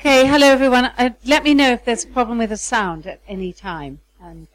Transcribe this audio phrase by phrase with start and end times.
[0.00, 0.86] Okay, hello everyone.
[0.86, 4.46] Uh, let me know if there's a problem with the sound at any time, and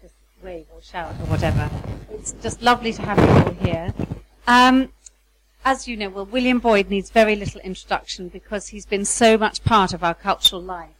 [0.00, 1.70] just wave or shout or whatever.
[2.10, 3.92] It's just lovely to have you all here.
[4.46, 4.92] Um,
[5.62, 9.62] as you know, well, William Boyd needs very little introduction because he's been so much
[9.62, 10.96] part of our cultural life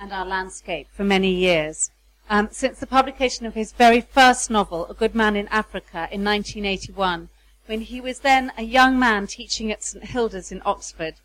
[0.00, 1.90] and our landscape for many years.
[2.30, 6.24] Um, since the publication of his very first novel, A Good Man in Africa, in
[6.24, 7.28] 1981,
[7.66, 11.16] when he was then a young man teaching at St Hilda's in Oxford.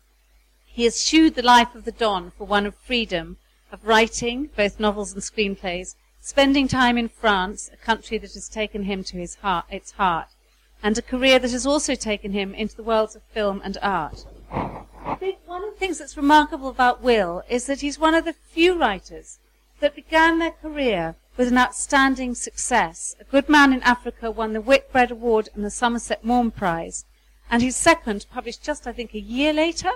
[0.78, 3.38] He has eschewed the life of the Don for one of freedom,
[3.72, 8.84] of writing, both novels and screenplays, spending time in France, a country that has taken
[8.84, 10.28] him to his heart, its heart,
[10.80, 14.24] and a career that has also taken him into the worlds of film and art.
[14.52, 18.24] I think one of the things that's remarkable about Will is that he's one of
[18.24, 19.40] the few writers
[19.80, 23.16] that began their career with an outstanding success.
[23.18, 27.04] A Good Man in Africa won the Whitbread Award and the Somerset Maugham Prize,
[27.50, 29.90] and his second, published just I think a year later,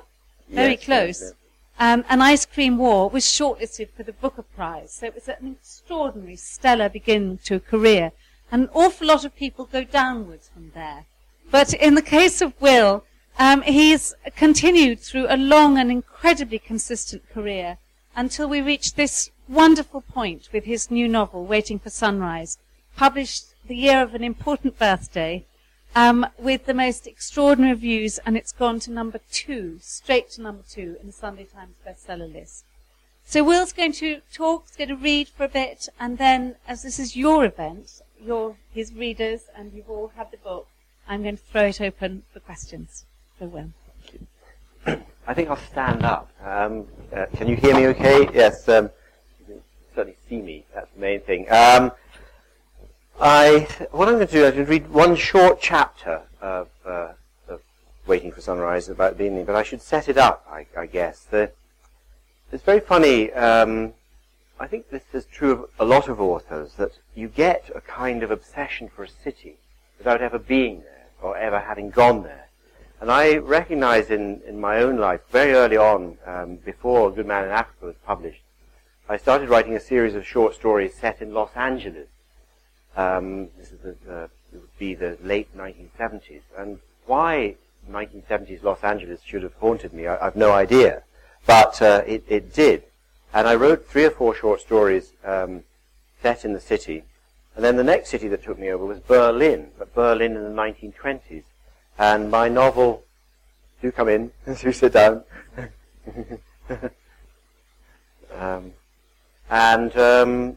[0.53, 1.21] very Yes, close.
[1.23, 1.33] yes,
[1.79, 4.93] Um, An Ice Cream War was shortlisted for the Booker Prize.
[4.93, 8.13] So it was an extraordinary, stellar beginning to a career.
[8.51, 11.07] And an awful lot of people go downwards from there.
[11.51, 13.05] But in the case of Will,
[13.39, 17.79] um, he's continued through a long and incredibly consistent career
[18.15, 22.59] until we reach this wonderful point with his new novel, Waiting for Sunrise,
[22.95, 25.47] published the year of an important birthday,
[25.95, 30.62] um, with the most extraordinary reviews, and it's gone to number two, straight to number
[30.68, 32.65] two in the Sunday Times bestseller list.
[33.24, 36.82] So Will's going to talk, he's going to read for a bit, and then, as
[36.82, 40.66] this is your event, your his readers, and you've all had the book,
[41.09, 43.04] I'm going to throw it open for questions.
[43.38, 43.71] So Will.
[45.27, 46.30] I think I'll stand up.
[46.43, 48.29] Um, uh, can you hear me okay?
[48.34, 48.90] Yes, um,
[49.38, 49.62] you can
[49.95, 50.65] certainly see me.
[50.74, 51.51] That's the main thing.
[51.51, 51.93] Um,
[53.24, 57.12] I, what I'm going to do, to read one short chapter of, uh,
[57.48, 57.60] of
[58.04, 61.20] Waiting for Sunrise about the evening, but I should set it up, I, I guess.
[61.30, 61.52] The,
[62.50, 63.32] it's very funny.
[63.32, 63.93] Um,
[64.59, 68.25] I think this is true of a lot of authors, that you get a kind
[68.25, 69.59] of obsession for a city
[69.99, 72.49] without ever being there or ever having gone there.
[73.00, 77.44] And I recognize in, in my own life, very early on, um, before Good Man
[77.44, 78.43] in Africa was published,
[79.09, 82.09] I started writing a series of short stories set in Los Angeles.
[82.97, 84.23] Um, this is the, the,
[84.53, 86.43] it would be the late 1970s.
[86.57, 87.57] And why
[87.91, 91.03] 1970s Los Angeles should have haunted me, I, I've no idea.
[91.47, 92.85] But uh, it, it did.
[93.35, 95.63] And I wrote three or four short stories um,
[96.21, 97.05] set in the city.
[97.57, 100.51] And then the next city that took me over was Berlin, but Berlin in the
[100.51, 101.45] 1920s.
[101.99, 103.05] And my novel,
[103.81, 105.25] do come in, do sit down.
[108.35, 108.73] um,
[109.51, 110.57] and um,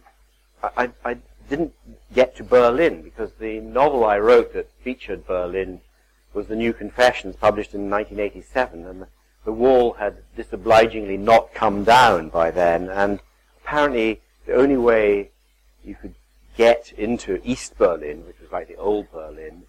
[0.63, 1.17] I, I
[1.49, 1.73] didn't
[2.13, 5.81] get to Berlin because the novel I wrote that featured Berlin
[6.33, 9.05] was The New Confessions, published in 1987, and
[9.45, 13.19] the wall had disobligingly not come down by then, and
[13.63, 15.29] apparently the only way
[15.83, 16.15] you could
[16.57, 19.63] get into East Berlin, which was like the old Berlin,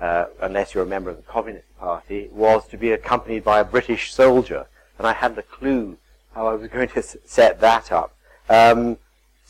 [0.00, 3.64] uh, unless you're a member of the Communist Party, was to be accompanied by a
[3.64, 4.66] British soldier.
[4.98, 5.98] And I hadn't a clue
[6.34, 8.14] how I was going to set that up.
[8.48, 8.98] Um,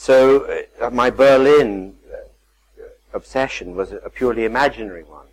[0.01, 5.27] so uh, my Berlin uh, obsession was a purely imaginary one.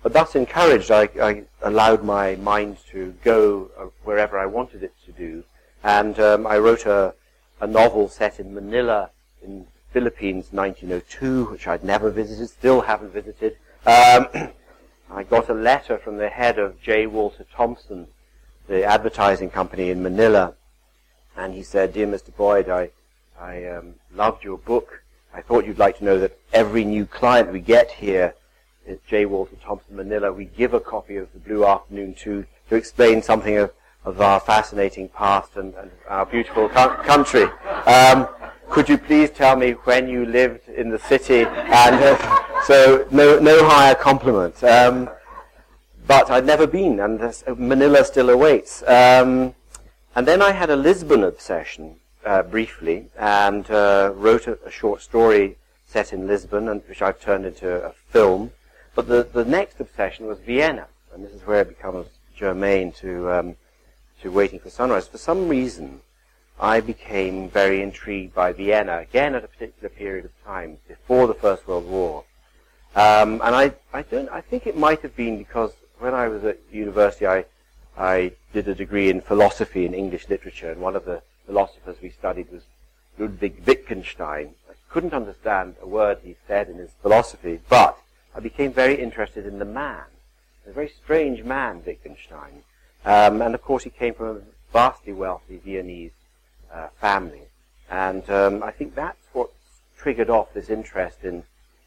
[0.00, 4.94] But thus encouraged, I, I allowed my mind to go uh, wherever I wanted it
[5.06, 5.42] to do.
[5.82, 7.14] And um, I wrote a,
[7.60, 9.10] a novel set in Manila
[9.42, 13.56] in Philippines 1902, which I'd never visited, still haven't visited.
[13.86, 14.28] Um,
[15.10, 17.08] I got a letter from the head of J.
[17.08, 18.06] Walter Thompson,
[18.68, 20.54] the advertising company in Manila,
[21.36, 22.34] and he said, "Dear Mr.
[22.36, 22.90] Boyd, I,
[23.40, 25.02] I um, loved your book.
[25.32, 28.34] I thought you'd like to know that every new client we get here
[28.86, 29.24] at J.
[29.24, 33.56] Walter Thompson Manila, we give a copy of the Blue Afternoon to to explain something
[33.56, 33.72] of,
[34.04, 37.44] of our fascinating past and, and our beautiful co- country.
[37.86, 38.28] Um,
[38.70, 41.40] could you please tell me when you lived in the city?
[41.40, 44.62] And uh, so, no, no higher compliment.
[44.62, 45.10] Um,
[46.06, 47.20] but I'd never been, and
[47.58, 48.82] Manila still awaits.
[48.84, 49.54] Um,
[50.14, 55.02] and then I had a Lisbon obsession uh, briefly, and uh, wrote a, a short
[55.02, 55.56] story
[55.86, 58.52] set in Lisbon, and which I've turned into a film.
[58.94, 62.06] But the, the next obsession was Vienna, and this is where it becomes
[62.36, 63.56] germane to um,
[64.22, 65.08] to Waiting for Sunrise.
[65.08, 66.00] For some reason,
[66.58, 71.34] I became very intrigued by Vienna again at a particular period of time before the
[71.34, 72.24] First World War.
[72.94, 76.44] Um, and I, I don't, I think it might have been because when I was
[76.44, 77.44] at university, I,
[77.96, 82.10] I did a degree in philosophy and English literature, and one of the philosophers we
[82.10, 82.62] studied was
[83.18, 84.54] Ludwig Wittgenstein.
[84.70, 87.98] I couldn't understand a word he said in his philosophy, but
[88.36, 90.04] I became very interested in the man.
[90.64, 92.62] A very strange man, Wittgenstein.
[93.04, 94.40] Um, and of course, he came from a
[94.72, 96.12] vastly wealthy Viennese
[96.72, 97.42] uh, family.
[97.90, 99.50] And um, I think that's what
[99.98, 101.42] triggered off this interest in,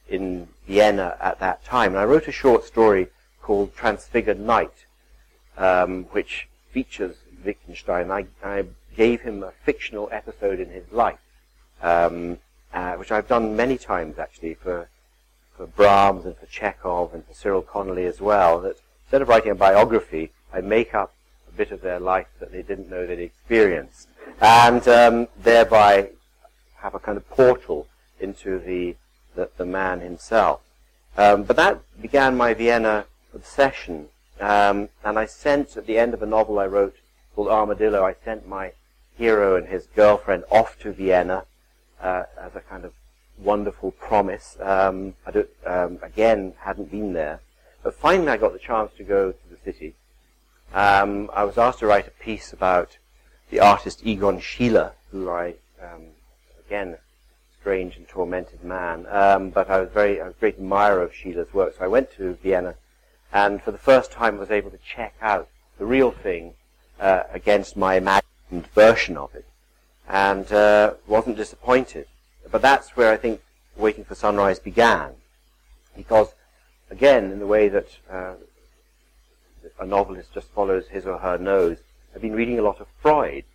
[0.09, 1.92] in Vienna at that time.
[1.92, 3.07] And I wrote a short story
[3.42, 4.86] called Transfigured Night,
[5.57, 8.12] um, which features Wittgenstein.
[8.12, 11.19] I, I, gave him a fictional episode in his life,
[11.81, 12.38] um,
[12.74, 14.90] uh, which I've done many times actually for
[15.56, 19.51] for Brahms and for Chekhov and for Cyril Connolly as well, that instead of writing
[19.51, 21.13] a biography, I make up
[21.48, 24.07] a bit of their life that they didn't know they'd experienced,
[24.42, 26.10] and um, thereby
[26.78, 27.88] have a kind of portal
[28.19, 28.95] into the
[29.36, 30.62] the, the man himself.
[31.18, 34.10] Um, but that began my Vienna obsession,
[34.40, 36.95] um, and I sent at the end of a novel I wrote
[37.36, 38.74] called Armadillo, I sent my
[39.18, 41.45] hero and his girlfriend off to Vienna
[42.01, 42.94] uh, as a kind of
[43.38, 44.57] wonderful promise.
[44.60, 47.42] Um, I don't, um, again, hadn't been there.
[47.83, 49.95] But finally I got the chance to go to the city.
[50.74, 52.98] Um, I was asked to write a piece about
[53.50, 56.07] the artist Egon Schiele, who I, um,
[56.66, 56.98] again,
[57.59, 59.06] strange and tormented man.
[59.09, 61.75] Um, but I was very, I was a great admirer of Schiele's work.
[61.77, 62.75] So I went to Vienna
[63.31, 66.54] and for the first time was able to check out the real thing
[67.00, 67.95] uh, against my
[68.61, 69.45] version of it.
[70.07, 72.07] And uh, wasn't disappointed.
[72.51, 73.41] But that's where I think
[73.75, 75.13] Waiting for Sunrise began.
[75.95, 76.33] Because,
[76.91, 78.33] again, in the way that uh,
[79.79, 81.79] a novelist just follows his or her nose,
[82.13, 83.45] I've been reading a lot of Freud,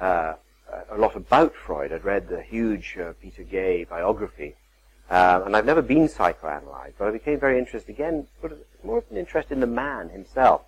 [0.00, 0.34] uh,
[0.90, 1.92] a lot about Freud.
[1.92, 4.56] I'd read the huge uh, Peter Gay biography,
[5.08, 8.98] uh, and I've never been psychoanalyzed, but I became very interested, again, sort of more
[8.98, 10.62] of an interest in the man himself.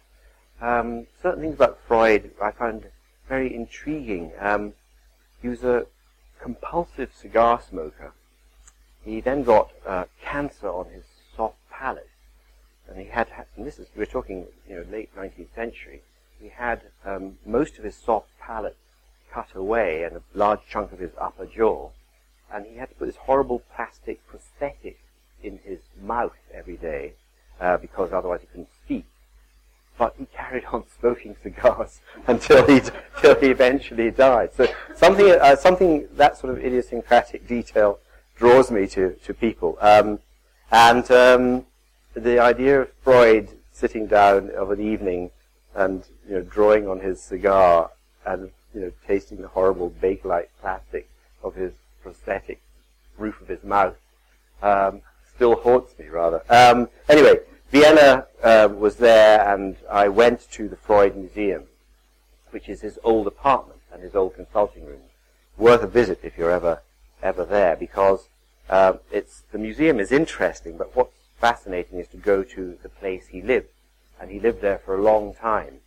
[0.60, 2.86] Um, certain things about Freud I found
[3.28, 4.32] very intriguing.
[4.38, 4.74] Um,
[5.40, 5.86] he was a
[6.40, 8.12] compulsive cigar smoker.
[9.04, 11.04] He then got uh, cancer on his
[11.36, 12.10] soft palate,
[12.88, 16.02] and he had, and this is, we're talking, you know, late 19th century,
[16.40, 18.76] he had um, most of his soft palate
[19.30, 21.90] cut away and a large chunk of his upper jaw,
[22.52, 24.98] and he had to put this horrible plastic prosthetic
[25.42, 27.14] in his mouth every day
[27.60, 29.06] uh, because otherwise he couldn't speak
[29.98, 32.80] but he carried on smoking cigars until he
[33.16, 34.50] until he eventually died.
[34.54, 37.98] So something uh, something that sort of idiosyncratic detail
[38.36, 40.18] draws me to to people, um,
[40.70, 41.66] and um,
[42.14, 45.30] the idea of Freud sitting down of an evening
[45.74, 47.90] and you know drawing on his cigar
[48.26, 51.08] and you know tasting the horrible bake-like plastic
[51.42, 51.72] of his
[52.02, 52.60] prosthetic
[53.18, 53.96] roof of his mouth
[54.62, 55.00] um,
[55.34, 56.42] still haunts me rather.
[56.48, 57.40] Um, anyway,
[57.72, 61.68] Vienna uh, was there, and I went to the Freud Museum,
[62.50, 65.00] which is his old apartment and his old consulting room.
[65.56, 66.82] Worth a visit if you're ever
[67.22, 68.28] ever there, because
[68.68, 73.28] uh, it's the museum is interesting, but what's fascinating is to go to the place
[73.28, 73.70] he lived,
[74.20, 75.78] and he lived there for a long time.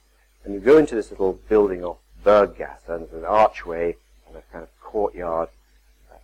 [0.43, 3.95] And you go into this little building of Berggasse, and there's an archway
[4.27, 5.49] and a kind of courtyard,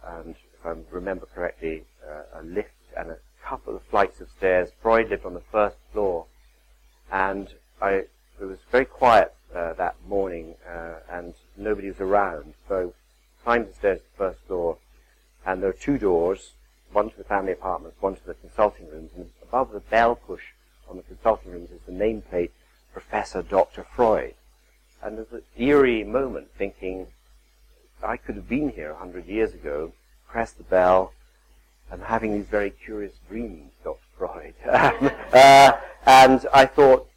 [0.03, 3.17] and if I remember correctly, uh, a lift and a
[3.51, 4.69] couple of the flights of stairs.
[4.81, 6.25] Freud lived on the first floor,
[7.11, 7.49] and
[7.81, 8.05] I
[8.39, 12.53] it was very quiet uh, that morning, uh, and nobody was around.
[12.69, 12.93] So
[13.43, 14.77] climbed the stairs to the first floor,
[15.45, 16.53] and there are two doors,
[16.93, 20.43] one to the family apartments, one to the consulting rooms, and above the bell push
[20.89, 22.51] on the consulting rooms is the nameplate
[22.93, 23.85] Professor Dr.
[23.93, 24.35] Freud.
[25.03, 27.07] And there's an eerie moment thinking,
[28.01, 29.91] I could have been here a hundred years ago,
[30.29, 31.11] pressed the bell,
[31.91, 33.99] and having these very curious dreams, Dr.
[34.17, 34.53] Freud.
[34.65, 35.73] uh,
[36.05, 37.07] and I thought,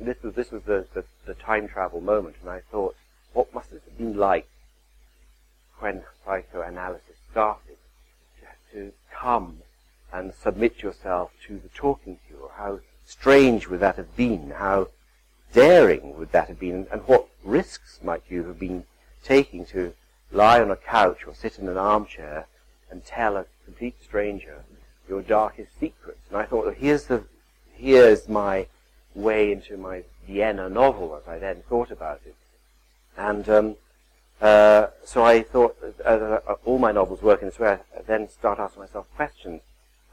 [0.00, 2.96] this was, this was the, the, the, time travel moment, and I thought,
[3.34, 4.48] what must it have been like
[5.80, 7.76] when psychoanalysis started
[8.72, 9.58] to come
[10.12, 12.50] and submit yourself to the talking cure?
[12.56, 14.52] How strange would that have been?
[14.52, 14.88] How
[15.52, 16.86] daring would that have been?
[16.90, 18.84] And what risks might you have been
[19.22, 19.92] taking to
[20.32, 22.46] lie on a couch or sit in an armchair
[22.90, 24.64] and tell a complete stranger
[25.08, 26.20] your darkest secrets.
[26.28, 27.24] And I thought, well, here's the,
[27.74, 28.66] here's my
[29.14, 32.36] way into my Vienna novel, as I then thought about it.
[33.16, 33.76] And um,
[34.40, 37.78] uh, so I thought uh, uh, all my novels work in this way.
[37.96, 39.62] I then start asking myself questions,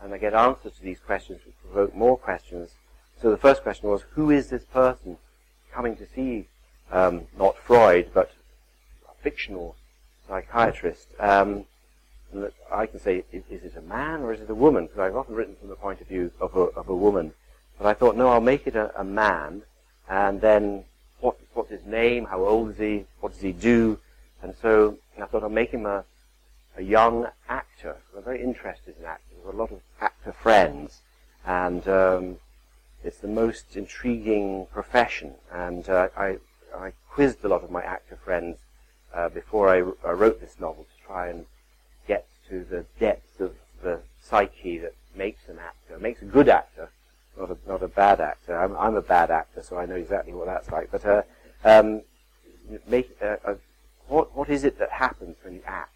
[0.01, 2.71] and I get answers to these questions, which provoke more questions.
[3.21, 5.17] So the first question was, who is this person
[5.71, 6.47] coming to see
[6.91, 8.31] um, not Freud, but
[9.09, 9.75] a fictional
[10.27, 11.07] psychiatrist?
[11.19, 11.65] Um,
[12.41, 14.85] that I can say, is, is, it a man or is it a woman?
[14.85, 17.33] Because I've often written from the point of view of a, of a woman.
[17.77, 19.63] But I thought, no, I'll make it a, a man,
[20.09, 20.85] and then
[21.19, 22.25] what, what's his name?
[22.25, 23.05] How old is he?
[23.19, 23.99] What does he do?
[24.41, 26.03] And so I thought I'll make him a,
[26.77, 27.97] a young actor.
[28.15, 29.37] I'm very interested in acting.
[29.39, 31.01] I've got a lot of actor friends,
[31.45, 32.37] and um,
[33.03, 35.33] it's the most intriguing profession.
[35.51, 36.37] And uh, I,
[36.75, 38.57] I quizzed a lot of my actor friends
[39.13, 39.77] uh, before I,
[40.07, 41.45] I wrote this novel to try and
[42.07, 46.89] get to the depths of the psyche that makes an actor, makes a good actor,
[47.37, 48.57] not a, not a bad actor.
[48.57, 50.91] I'm, I'm a bad actor, so I know exactly what that's like.
[50.91, 51.21] But uh,
[51.63, 52.01] um,
[52.87, 53.55] make, uh, uh,
[54.07, 55.91] what, what is it that happens when you act?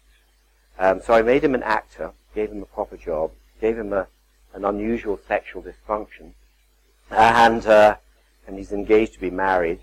[0.78, 4.06] Um, so I made him an actor, gave him a proper job, gave him a,
[4.54, 6.32] an unusual sexual dysfunction,
[7.10, 7.96] and uh,
[8.46, 9.80] and he's engaged to be married.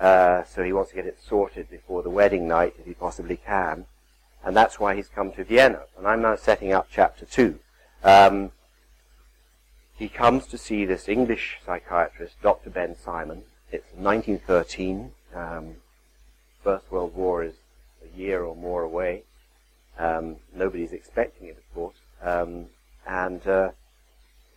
[0.00, 3.36] Uh, so he wants to get it sorted before the wedding night, if he possibly
[3.36, 3.84] can,
[4.44, 5.82] and that's why he's come to Vienna.
[5.96, 7.58] And I'm now setting up chapter two.
[8.02, 8.52] Um,
[9.96, 12.70] he comes to see this English psychiatrist, Dr.
[12.70, 13.42] Bensimon.
[13.70, 15.12] It's 1913.
[15.34, 15.76] Um,
[16.64, 17.54] First World War is
[18.02, 19.24] a year or more away.
[19.98, 21.96] Um, nobody's expecting it, of course.
[22.22, 22.66] Um,
[23.06, 23.70] and uh,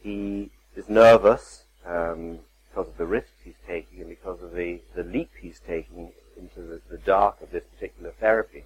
[0.02, 5.04] he is nervous um, because of the risks he's taking and because of the, the
[5.04, 8.64] leap he's taking into the, the dark of this particular therapy.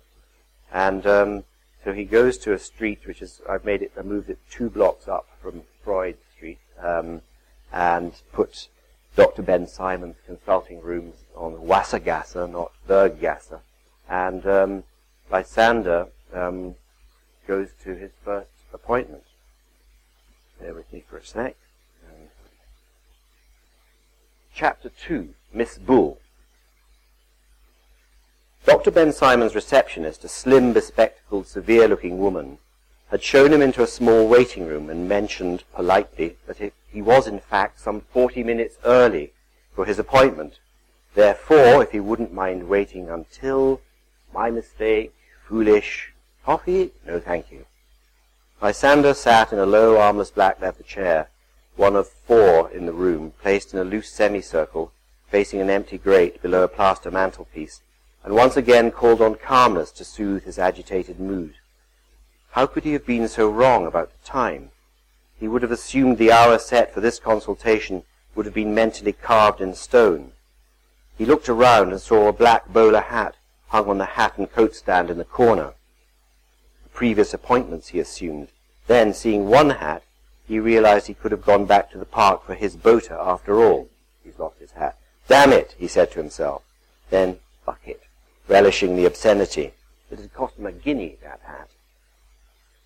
[0.72, 1.44] And um,
[1.84, 4.70] so he goes to a street which is, I've made it, I moved it two
[4.70, 7.22] blocks up from Freud Street, um,
[7.72, 8.68] and put
[9.16, 9.42] Dr.
[9.42, 13.60] Bensimon's consulting rooms on Wassergasse, not Berggasse.
[14.10, 14.84] And um,
[15.32, 16.76] Lysander um,
[17.48, 19.24] goes to his first appointment.
[20.60, 21.56] Bear with me for a sec.
[22.08, 22.28] Um,
[24.54, 26.20] chapter 2, Miss Bull.
[28.68, 28.92] Dr.
[28.92, 32.58] Bensimon's receptionist, a slim, bespectacled, severe-looking woman,
[33.10, 37.40] had shown him into a small waiting room and mentioned politely that he was in
[37.40, 39.32] fact some forty minutes early
[39.74, 40.60] for his appointment.
[41.16, 43.80] Therefore, if he wouldn't mind waiting until,
[44.34, 45.16] my mistake,
[45.48, 46.12] foolish,
[46.44, 46.92] coffee?
[47.06, 47.66] No, thank you.
[48.62, 51.30] Lysander sat in a low, armless black leather chair,
[51.78, 54.92] one of four in the room, placed in a loose semicircle,
[55.30, 57.80] facing an empty grate below a plaster mantelpiece,
[58.28, 61.54] and once again called on calmness to soothe his agitated mood.
[62.52, 64.72] How could he have been so wrong about the time?
[65.40, 68.04] He would have assumed the hour set for this consultation
[68.36, 70.34] would have been mentally carved in stone.
[71.18, 73.36] He looked around and saw a black bowler hat
[73.70, 75.76] hung on the hat and coat stand in the corner.
[76.84, 78.50] The previous appointments, he assumed.
[78.88, 80.04] Then, seeing one hat,
[80.46, 83.88] he realized he could have gone back to the park for his boater after all.
[84.22, 84.98] He's lost his hat.
[85.30, 86.64] Damn it, he said to himself.
[87.10, 88.02] Then, fuck it,
[88.48, 89.74] relishing the obscenity.
[90.10, 91.70] It had cost him a guinea, that hat.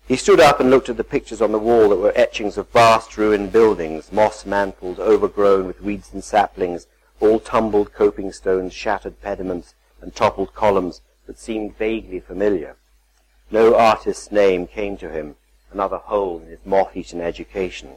[0.08, 2.68] He stood up and looked at the pictures on the wall that were etchings of
[2.70, 6.86] vast ruined buildings, moss-mantled, overgrown with weeds and saplings,
[7.20, 12.76] all tumbled coping stones, shattered pediments, and toppled columns that seemed vaguely familiar.
[13.50, 15.36] No artist's name came to him,
[15.72, 17.90] another hole in his moth-eaten education.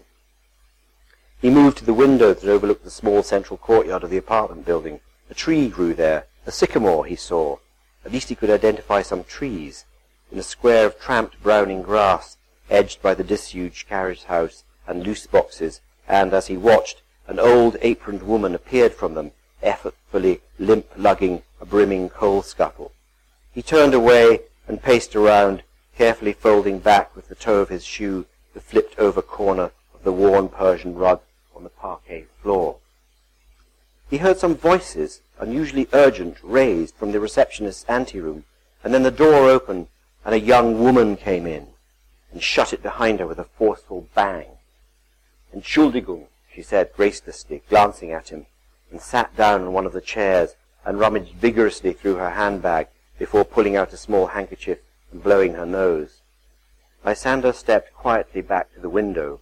[1.41, 4.99] He moved to the window that overlooked the small central courtyard of the apartment building.
[5.29, 7.57] A tree grew there, a sycamore he saw.
[8.05, 9.85] At least he could identify some trees.
[10.31, 12.37] In a square of tramped browning grass,
[12.69, 17.77] edged by the disused carriage house and loose boxes, and as he watched, an old
[17.81, 19.31] aproned woman appeared from them,
[19.63, 22.91] effortfully limp-lugging a brimming coal scuttle.
[23.51, 25.63] He turned away and paced around,
[25.97, 30.49] carefully folding back with the toe of his shoe the flipped-over corner of the worn
[30.49, 31.21] Persian rug
[31.55, 32.77] on the parquet floor.
[34.09, 38.45] He heard some voices, unusually urgent, raised from the receptionist's anteroom,
[38.83, 39.87] and then the door opened
[40.23, 41.67] and a young woman came in
[42.31, 44.47] and shut it behind her with a forceful bang.
[45.53, 48.45] Entschuldigung, she said gracelessly, glancing at him,
[48.91, 53.45] and sat down on one of the chairs and rummaged vigorously through her handbag before
[53.45, 54.79] pulling out a small handkerchief
[55.11, 56.21] and blowing her nose.
[57.03, 59.39] Lysander stepped quietly back to the window.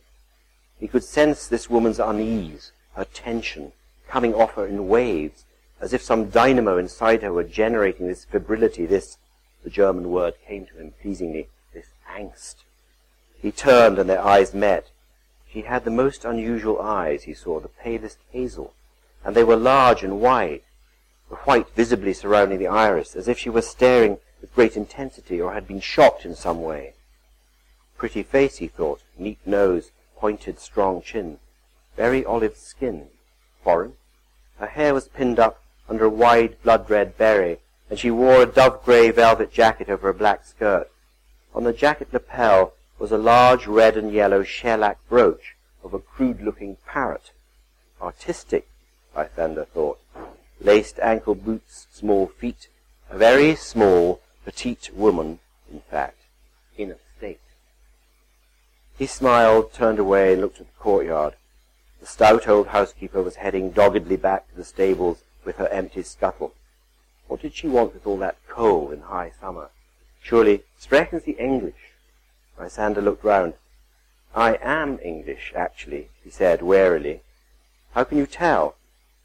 [0.79, 3.71] He could sense this woman's unease, her tension,
[4.13, 5.43] coming off her in waves,
[5.81, 9.17] as if some dynamo inside her were generating this febrility, this,
[9.63, 12.57] the German word came to him pleasingly, this angst.
[13.41, 14.91] He turned and their eyes met,
[15.51, 18.75] she had the most unusual eyes, he saw, the palest hazel,
[19.25, 20.61] and they were large and wide,
[21.31, 25.55] the white visibly surrounding the iris, as if she were staring with great intensity or
[25.55, 26.93] had been shocked in some way.
[27.97, 31.39] Pretty face, he thought, neat nose, pointed, strong chin,
[31.97, 33.07] very olive skin.
[33.63, 33.93] Foreign?
[34.63, 39.11] Her hair was pinned up under a wide blood-red beret, and she wore a dove-grey
[39.11, 40.89] velvet jacket over a black skirt.
[41.53, 46.77] On the jacket lapel was a large red and yellow shellac brooch of a crude-looking
[46.87, 47.31] parrot.
[48.01, 48.69] Artistic,
[49.13, 49.99] Lysander thought.
[50.61, 52.69] Laced ankle boots, small feet,
[53.09, 55.39] a very small, petite woman,
[55.69, 56.19] in fact,
[56.77, 57.41] in a state.
[58.97, 61.33] He smiled, turned away, and looked at the courtyard.
[62.03, 66.53] The stout old housekeeper was heading doggedly back to the stables with her empty scuttle.
[67.29, 69.69] What did she want with all that coal in high summer?
[70.21, 71.93] Surely, sprechen Sie English?
[72.59, 73.53] Lysander looked round.
[74.35, 77.21] I am English, actually, he said warily.
[77.93, 78.75] How can you tell?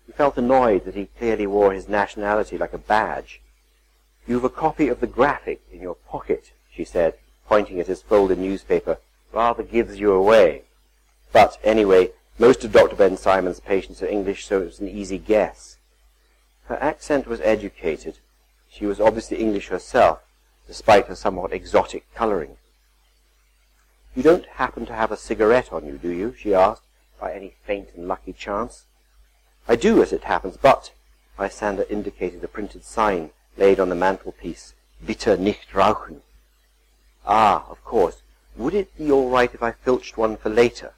[0.07, 3.41] He felt annoyed that he clearly wore his nationality like a badge.
[4.25, 7.15] You've a copy of the Graphic in your pocket, she said,
[7.49, 8.99] pointing at his folded newspaper.
[9.33, 10.63] Rather gives you away.
[11.33, 12.95] But, anyway, most of Dr.
[12.95, 15.77] Bensimon's patients are English, so it was an easy guess.
[16.67, 18.19] Her accent was educated.
[18.71, 20.21] She was obviously English herself,
[20.67, 22.57] despite her somewhat exotic coloring.
[24.15, 26.35] You don't happen to have a cigarette on you, do you?
[26.39, 26.83] she asked,
[27.21, 28.85] by any faint and lucky chance.
[29.67, 30.93] I do, as it happens, but
[31.39, 36.23] Lysander indicated a printed sign laid on the mantelpiece, Bitte nicht rauchen.
[37.27, 38.23] Ah, of course.
[38.57, 40.95] Would it be all right if I filched one for later?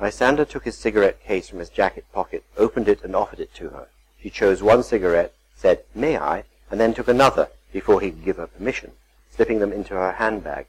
[0.00, 3.70] Lysander took his cigarette case from his jacket pocket, opened it, and offered it to
[3.70, 3.88] her.
[4.20, 6.44] She chose one cigarette, said, May I?
[6.70, 8.92] and then took another before he could give her permission,
[9.30, 10.66] slipping them into her handbag.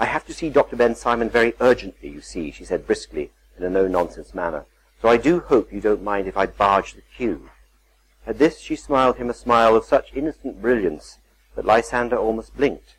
[0.00, 0.76] I have to see Dr.
[0.76, 4.64] Bensimon very urgently, you see, she said briskly, in a no-nonsense manner.
[5.00, 7.50] So I do hope you don't mind if I barge the queue.
[8.26, 11.18] At this she smiled him a smile of such innocent brilliance
[11.54, 12.96] that Lysander almost blinked.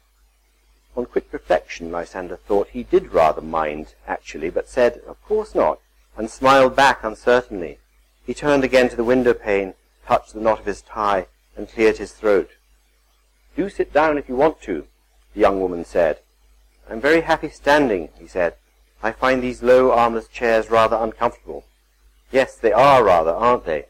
[0.95, 5.79] On quick reflection, Lysander thought he did rather mind, actually, but said, Of course not,
[6.15, 7.79] and smiled back uncertainly.
[8.25, 9.73] He turned again to the window pane,
[10.07, 12.51] touched the knot of his tie, and cleared his throat.
[13.55, 14.87] Do sit down if you want to,
[15.33, 16.19] the young woman said.
[16.89, 18.55] I'm very happy standing, he said.
[19.03, 21.65] I find these low, armless chairs rather uncomfortable.
[22.31, 23.85] Yes, they are rather, aren't they?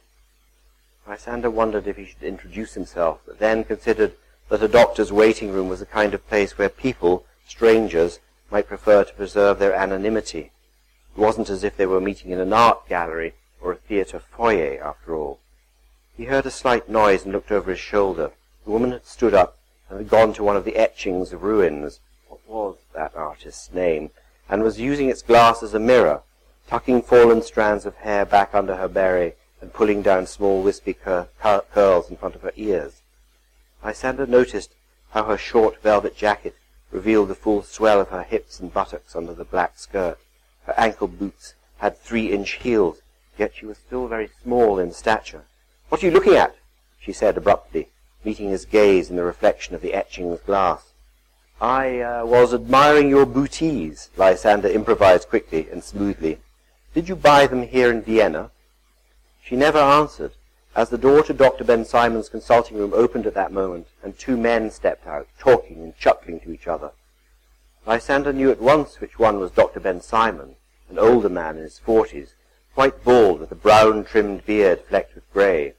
[1.07, 4.15] Lysander wondered if he should introduce himself, but then considered
[4.49, 8.19] that a doctor's waiting room was the kind of place where people, strangers,
[8.51, 10.51] might prefer to preserve their anonymity.
[11.15, 14.81] It wasn't as if they were meeting in an art gallery or a theatre foyer,
[14.83, 15.39] after all.
[16.15, 18.31] He heard a slight noise and looked over his shoulder.
[18.63, 19.57] The woman had stood up
[19.89, 21.99] and had gone to one of the etchings of ruins.
[22.27, 24.11] What was that artist's name?
[24.47, 26.21] And was using its glass as a mirror
[26.67, 31.27] tucking fallen strands of hair back under her beret and pulling down small wispy cur-
[31.73, 33.01] curls in front of her ears.
[33.85, 34.73] Lysander noticed
[35.11, 36.55] how her short velvet jacket
[36.89, 40.17] revealed the full swell of her hips and buttocks under the black skirt.
[40.65, 43.03] Her ankle boots had three-inch heels,
[43.37, 45.43] yet she was still very small in stature.
[45.89, 46.55] What are you looking at?
[46.99, 47.89] she said abruptly,
[48.23, 50.93] meeting his gaze in the reflection of the etching's glass.
[51.61, 56.39] I uh, was admiring your bootees, Lysander improvised quickly and smoothly.
[56.95, 58.49] Did you buy them here in Vienna?
[59.43, 60.31] She never answered,
[60.75, 61.63] as the door to Dr.
[61.63, 66.41] Bensimon's consulting room opened at that moment, and two men stepped out, talking and chuckling
[66.41, 66.91] to each other.
[67.85, 69.79] Lysander knew at once which one was Dr.
[69.79, 70.55] Bensimon,
[70.89, 72.33] an older man in his forties,
[72.73, 75.73] quite bald with a brown-trimmed beard flecked with grey.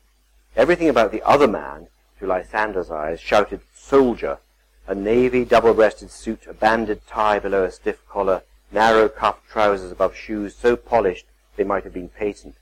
[0.56, 4.38] Everything about the other man, to Lysander's eyes, shouted soldier,
[4.86, 10.16] a navy double-breasted suit, a banded tie below a stiff collar, narrow cuffed trousers above
[10.16, 12.54] shoes so polished they might have been patent,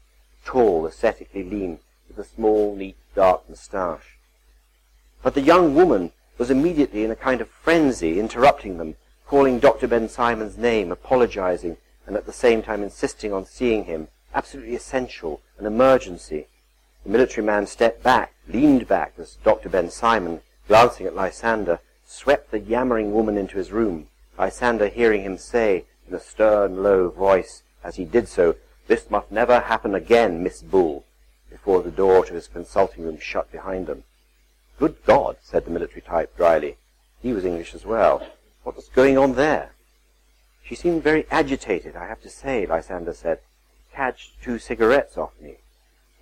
[0.44, 1.78] tall, ascetically lean,
[2.16, 4.18] with a small, neat, dark moustache.
[5.22, 8.96] But the young woman was immediately in a kind of frenzy, interrupting them,
[9.26, 9.88] calling Dr.
[9.88, 15.66] Bensimon's name, apologizing, and at the same time insisting on seeing him, absolutely essential, an
[15.66, 16.46] emergency.
[17.04, 19.68] The military man stepped back, leaned back as Dr.
[19.68, 24.08] Bensimon, glancing at Lysander, swept the yammering woman into his room.
[24.38, 29.30] Lysander, hearing him say, in a stern, low voice as he did so, This must
[29.30, 31.04] never happen again, Miss Bull,
[31.54, 34.02] before the door to his consulting room shut behind them.
[34.76, 36.78] Good God, said the military type dryly.
[37.22, 38.26] He was English as well.
[38.64, 39.70] What was going on there?
[40.64, 43.38] She seemed very agitated, I have to say, Lysander said.
[43.92, 45.58] Catched two cigarettes off me.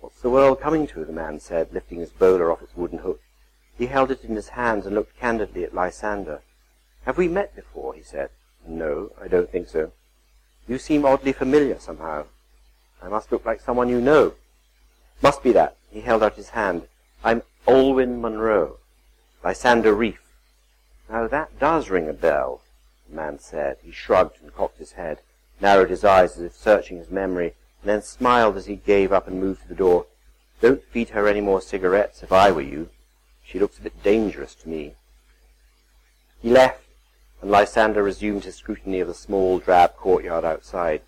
[0.01, 1.03] What's the world coming to?
[1.03, 3.19] the man said, lifting his bowler off its wooden hook.
[3.75, 6.41] He held it in his hands and looked candidly at Lysander.
[7.05, 7.95] Have we met before?
[7.95, 8.29] he said.
[8.67, 9.93] No, I don't think so.
[10.67, 12.25] You seem oddly familiar somehow.
[13.01, 14.35] I must look like someone you know.
[15.23, 15.77] Must be that.
[15.89, 16.83] He held out his hand.
[17.23, 18.79] I'm Alwyn Munroe.
[19.41, 20.19] Lysander Rief.
[21.09, 22.61] Now that does ring a bell,
[23.07, 23.77] the man said.
[23.81, 25.19] He shrugged and cocked his head,
[25.61, 29.25] narrowed his eyes as if searching his memory, and then smiled as he gave up
[29.25, 30.07] and moved to the door.
[30.59, 32.89] Don't feed her any more cigarettes if I were you.
[33.45, 34.95] She looks a bit dangerous to me.
[36.41, 36.83] He left,
[37.41, 41.01] and Lysander resumed his scrutiny of the small, drab courtyard outside.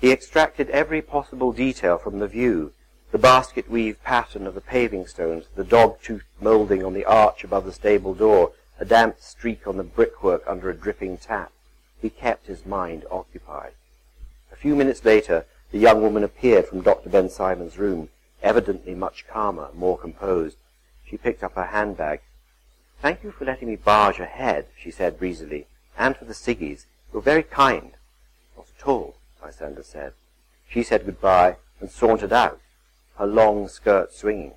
[0.00, 2.72] He extracted every possible detail from the view,
[3.12, 7.72] the basket-weave pattern of the paving stones, the dog-tooth moulding on the arch above the
[7.72, 11.52] stable door, a damp streak on the brickwork under a dripping tap.
[12.00, 13.72] He kept his mind occupied.
[14.50, 17.10] A few minutes later, the young woman appeared from Dr.
[17.10, 18.08] Bensimon's room,
[18.42, 20.56] evidently much calmer, more composed.
[21.04, 22.20] she picked up her handbag.
[23.02, 25.66] Thank you for letting me barge ahead, she said breezily,
[25.98, 26.86] and for the ciggies.
[27.12, 27.92] You're very kind.
[28.56, 30.14] Not at all, Lysander said.
[30.66, 32.61] She said goodbye and sauntered out,
[33.16, 34.54] her long skirt swinging.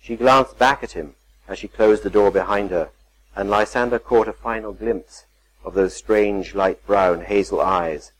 [0.00, 1.14] She glanced back at him
[1.48, 2.90] as she closed the door behind her,
[3.36, 5.24] and Lysander caught a final glimpse
[5.64, 8.12] of those strange light brown hazel eyes,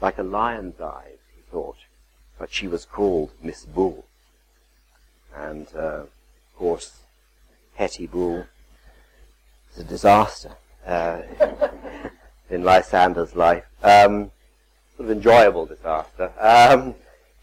[0.00, 1.78] like a lion's eyes, he thought,
[2.38, 4.04] but she was called Miss Bull.
[5.34, 6.10] And, uh, of
[6.56, 7.00] course,
[7.74, 8.46] Hetty Bull
[9.72, 10.52] is a disaster
[10.86, 11.22] uh,
[12.50, 13.64] in Lysander's life.
[13.82, 14.30] Um,
[14.96, 16.32] sort of enjoyable disaster.
[16.38, 16.94] Um,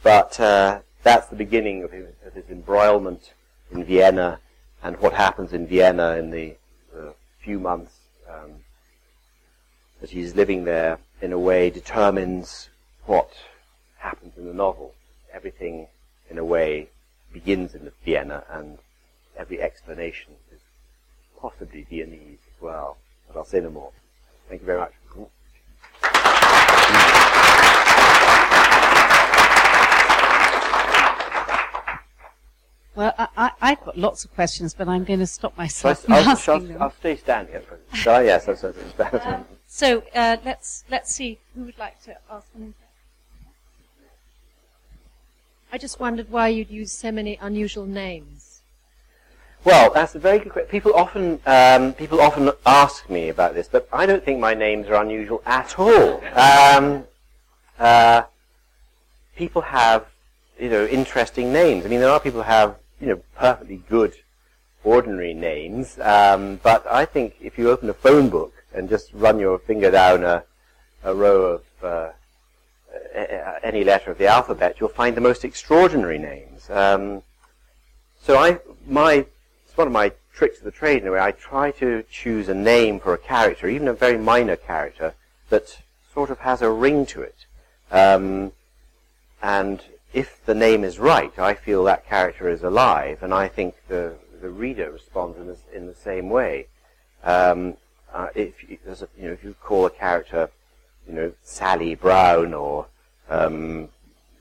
[0.03, 3.33] but uh, that's the beginning of his, of his, embroilment
[3.71, 4.39] in Vienna
[4.83, 6.55] and what happens in Vienna in the
[6.95, 7.93] uh, few months
[8.29, 8.51] um,
[9.99, 12.69] that he's living there in a way determines
[13.05, 13.31] what
[13.97, 14.93] happens in the novel.
[15.33, 15.87] Everything,
[16.29, 16.89] in a way,
[17.31, 18.77] begins in Vienna and
[19.37, 20.59] every explanation is
[21.39, 22.97] possibly Viennese as well.
[23.27, 23.91] But I'll say no more.
[24.49, 24.91] Thank you very much.
[33.01, 36.37] Well, I, have got lots of questions, but I'm going to stop myself I'll, I'll,
[36.47, 37.59] I'll, I'll, stay standing.
[37.93, 38.25] Shall I?
[38.25, 39.43] Yes, that's, that's better.
[39.65, 42.75] So uh, let's let's see who would like to ask one.
[45.73, 48.61] I just wondered why you'd use so many unusual names.
[49.63, 50.69] Well, that's a very good question.
[50.69, 54.85] People often um, people often ask me about this, but I don't think my names
[54.89, 56.21] are unusual at all.
[56.35, 57.05] Um,
[57.79, 58.23] uh,
[59.35, 60.05] people have
[60.59, 61.83] you know interesting names.
[61.83, 64.13] I mean, there are people who have you know, perfectly good,
[64.83, 65.99] ordinary names.
[65.99, 69.91] Um, but I think if you open a phone book and just run your finger
[69.91, 70.43] down a,
[71.03, 72.11] a row of uh,
[73.63, 76.69] any letter of the alphabet, you'll find the most extraordinary names.
[76.69, 77.23] Um,
[78.21, 79.25] so I, my,
[79.65, 81.19] it's one of my tricks of the trade in a way.
[81.19, 85.13] I try to choose a name for a character, even a very minor character,
[85.49, 85.81] that
[86.13, 87.45] sort of has a ring to it.
[87.91, 88.51] Um,
[89.41, 89.81] and
[90.13, 94.15] if the name is right, I feel that character is alive, and I think the
[94.41, 96.67] the reader responds in, in the same way.
[97.23, 97.77] Um,
[98.11, 100.49] uh, if you, a, you know, if you call a character,
[101.07, 102.87] you know, Sally Brown or
[103.29, 103.87] um,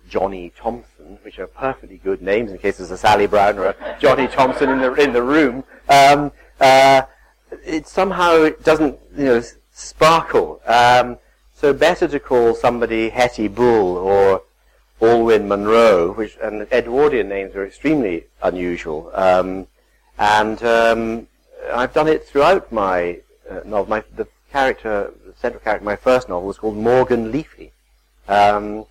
[0.09, 3.97] Johnny Thompson, which are perfectly good names in case there's a Sally Brown or a
[4.01, 7.03] Johnny Thompson in the in the room, um, uh,
[7.65, 10.61] it somehow doesn't you know sparkle.
[10.67, 11.19] Um,
[11.53, 14.43] so better to call somebody Hetty Bull or
[15.03, 19.11] Alwyn Munroe, which and Edwardian names are extremely unusual.
[19.15, 19.67] Um,
[20.19, 21.27] and um,
[21.73, 23.87] I've done it throughout my uh, novel.
[23.87, 27.73] My, the character, the central character, my first novel was called Morgan Leafy,
[28.29, 28.85] um,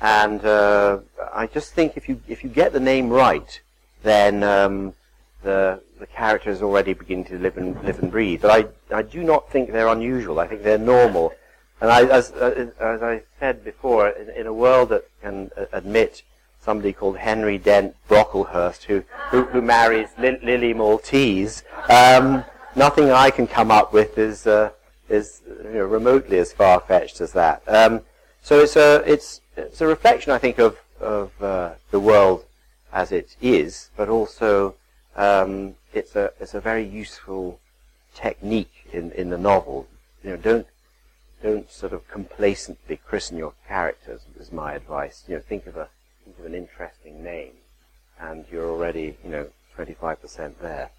[0.00, 0.98] and uh,
[1.34, 3.60] I just think if you if you get the name right,
[4.02, 4.94] then um,
[5.42, 8.40] the the is already beginning to live and live and breathe.
[8.42, 10.40] But I I do not think they're unusual.
[10.40, 11.34] I think they're normal.
[11.82, 15.64] And I, as, uh, as I said before, in, in, a world that can uh,
[15.72, 16.22] admit
[16.60, 22.44] somebody called Henry Dent Brocklehurst who, who, who marries Li- Lily Maltese, um,
[22.76, 24.70] nothing I can come up with is, uh,
[25.08, 27.62] is you know, remotely as far-fetched as that.
[27.66, 28.02] Um,
[28.42, 32.44] so it's a, it's, it's a reflection, I think, of, of uh, the world
[32.92, 34.74] as it is, but also
[35.16, 37.58] um, it's, a, it's a very useful
[38.14, 39.88] technique in, in the novel.
[40.22, 40.66] You know, don't
[41.42, 44.22] don't sort of complacently christen your characters.
[44.38, 45.24] Is my advice.
[45.26, 45.88] You know, think of a
[46.24, 47.52] think of an interesting name,
[48.20, 50.90] and you're already you know 25% there.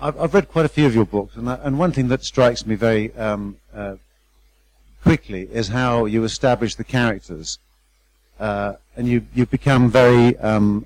[0.00, 2.66] I've, I've, read quite a few of your books, and, and one thing that strikes
[2.66, 3.96] me very um, uh,
[5.02, 7.58] quickly is how you establish the characters,
[8.38, 10.84] uh, and you you become very um,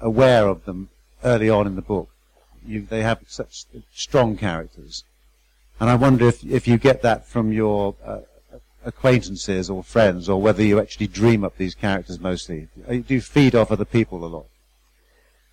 [0.00, 0.90] aware of them
[1.24, 2.10] early on in the book
[2.66, 5.04] you, they have such strong characters.
[5.78, 8.20] And I wonder if, if you get that from your uh,
[8.84, 12.68] acquaintances or friends, or whether you actually dream up these characters mostly.
[12.88, 14.46] Uh, do you feed off other people a lot?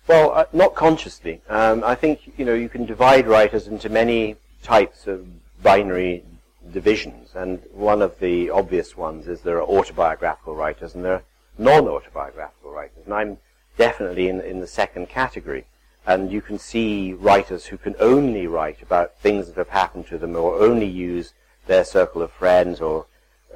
[0.06, 1.42] Well, uh, not consciously.
[1.48, 5.26] Um, I think you know you can divide writers into many types of
[5.62, 6.24] binary
[6.72, 11.22] divisions, and one of the obvious ones is there are autobiographical writers and there are
[11.58, 13.38] non-autobiographical writers, and I'm
[13.76, 15.64] definitely in, in the second category.
[16.06, 20.18] And you can see writers who can only write about things that have happened to
[20.18, 21.34] them or only use
[21.66, 23.06] their circle of friends or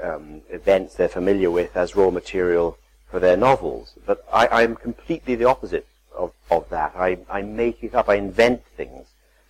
[0.03, 2.79] um, events they're familiar with as raw material
[3.11, 3.95] for their novels.
[4.07, 6.93] But I, am completely the opposite of, of that.
[6.97, 8.09] I, I make it up.
[8.09, 9.07] I invent things.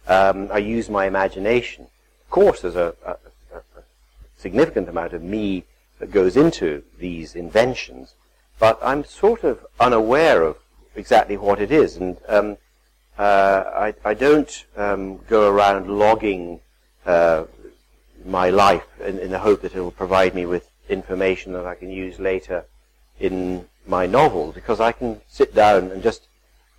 [0.06, 1.86] Um, I use my imagination.
[2.24, 3.12] Of course, there's a, a,
[3.56, 3.62] a,
[4.36, 5.64] significant amount of me
[6.00, 8.14] that goes into these inventions,
[8.58, 10.56] but I'm sort of unaware of
[10.96, 12.56] exactly what it is, and um,
[13.24, 16.60] I, I, don't um, go around logging
[17.06, 17.44] uh,
[18.24, 21.74] my life in, in, the hope that it will provide me with information that I
[21.74, 22.64] can use later
[23.20, 26.28] in my novel, because I can sit down and just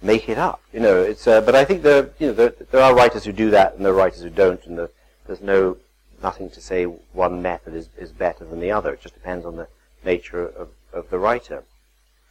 [0.01, 0.61] make it up.
[0.71, 1.27] You know, it's.
[1.27, 3.85] Uh, but I think there, you know, there, there, are writers who do that, and
[3.85, 4.89] there are writers who don't, and the,
[5.27, 5.77] there's no
[6.21, 8.93] nothing to say one method is, is better than the other.
[8.93, 9.67] It just depends on the
[10.05, 11.63] nature of, of the writer.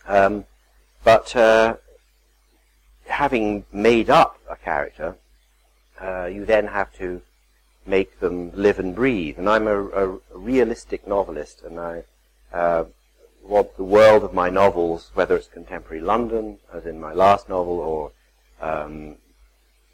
[0.09, 0.47] Um,
[1.05, 1.77] but uh,
[3.07, 5.17] having made up a character,
[6.01, 7.23] uh, you then have to
[7.87, 9.39] make them live and breathe.
[9.39, 12.05] And I'm a, a realistic novelist, and I
[12.53, 12.85] uh,
[13.43, 17.81] want the world of my novels, whether it's contemporary London, as in my last novel,
[17.81, 18.13] or
[18.61, 19.17] um,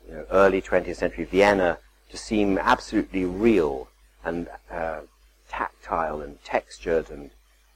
[0.07, 1.79] you know, early 20th century Vienna,
[2.11, 3.88] to seem absolutely real
[4.25, 5.01] and uh,
[5.49, 7.31] tactile and textured and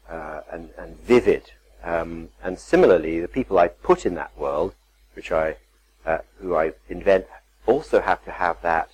[0.09, 1.53] uh, and, and vivid.
[1.83, 4.75] Um, and similarly, the people I put in that world,
[5.15, 5.57] which I
[6.05, 7.27] uh, who I invent,
[7.67, 8.91] also have to have that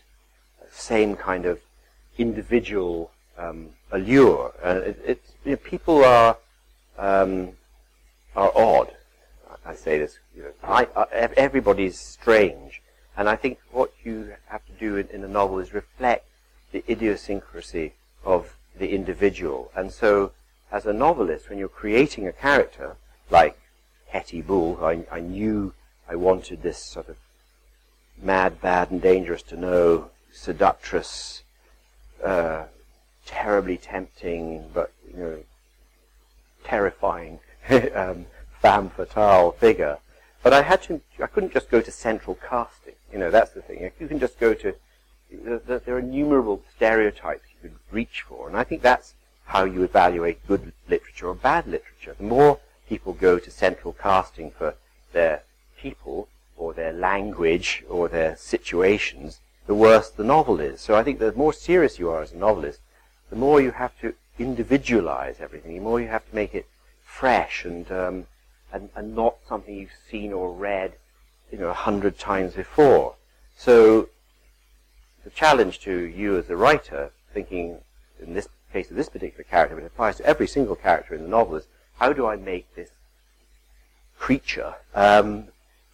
[0.71, 1.61] same kind of
[2.19, 4.53] individual um, allure.
[4.63, 6.37] And it, it, you know, people are
[6.99, 7.53] um,
[8.37, 8.93] are odd.
[9.65, 10.19] I say this.
[10.37, 12.83] You know, I, uh, everybody's strange,
[13.17, 16.27] and I think what you have to do in, in a novel is reflect
[16.73, 19.71] the idiosyncrasy of the individual.
[19.75, 20.33] And so,
[20.71, 22.97] as a novelist, when you're creating a character
[23.31, 23.59] like
[24.09, 25.75] Hetty Bull, I, I knew
[26.09, 27.17] I wanted this sort of
[28.21, 31.43] mad, bad, and dangerous to know, seductress,
[32.25, 32.65] uh,
[33.27, 35.39] terribly tempting, but you know,
[36.65, 37.41] terrifying
[37.95, 38.27] um,
[38.61, 39.99] femme fatale figure.
[40.43, 42.95] But I had to, I couldn't just go to central casting.
[43.13, 43.91] You know, that's the thing.
[43.99, 44.75] You can just go to,
[45.31, 48.49] there are innumerable stereotypes you could reach for.
[48.49, 49.15] And I think that's
[49.47, 52.15] how you evaluate good literature or bad literature.
[52.17, 54.75] The more people go to central casting for
[55.13, 55.43] their
[55.81, 60.81] people or their language or their situations, the worse the novel is.
[60.81, 62.81] So I think the more serious you are as a novelist,
[63.31, 66.67] the more you have to individualize everything, the more you have to make it
[67.05, 68.27] fresh and, um,
[68.73, 70.95] and, and not something you've seen or read,
[71.53, 73.15] you know, a hundred times before.
[73.57, 74.09] So
[75.25, 77.79] the challenge to you as a writer, thinking
[78.21, 81.23] in this case of this particular character, but it applies to every single character in
[81.23, 81.67] the novel, is
[81.99, 82.91] how do I make this
[84.19, 85.49] creature um,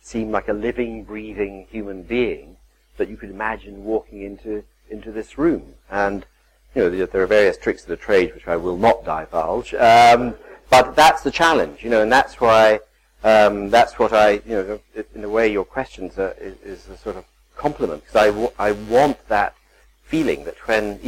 [0.05, 2.57] seem like a living, breathing human being
[2.99, 5.75] that you could imagine walking into into this room?
[5.90, 6.27] And
[6.75, 9.75] you know, there are various tricks of the trade which I will not divulge.
[9.75, 10.35] Um,
[10.71, 12.81] but that's the challenge, you know, and that's why
[13.23, 14.81] um, that's what I, you know,
[15.14, 17.25] in a way, your questions are, is, is, a sort of
[17.57, 19.55] compliment because I, w- I want that
[20.03, 21.01] feeling that when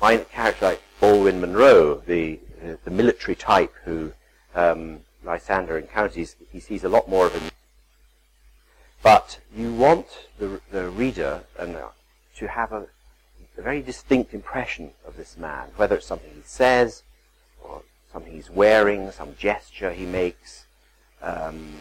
[0.00, 2.40] my character like Baldwin Monroe, the
[2.84, 4.12] the military type who
[4.54, 7.50] um, Lysander encounters, he sees a lot more of him.
[9.02, 10.06] But you want
[10.38, 11.88] the the reader and uh,
[12.36, 12.86] to have a
[13.60, 17.02] a very distinct impression of this man, whether it's something he says,
[17.62, 20.64] or something he's wearing, some gesture he makes,
[21.22, 21.74] um,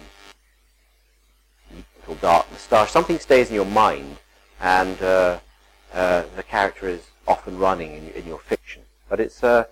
[1.99, 4.17] little dark moustache, something stays in your mind,
[4.59, 5.39] and uh,
[5.93, 8.81] uh, the character is often running in, in your fiction.
[9.07, 9.65] But it's uh,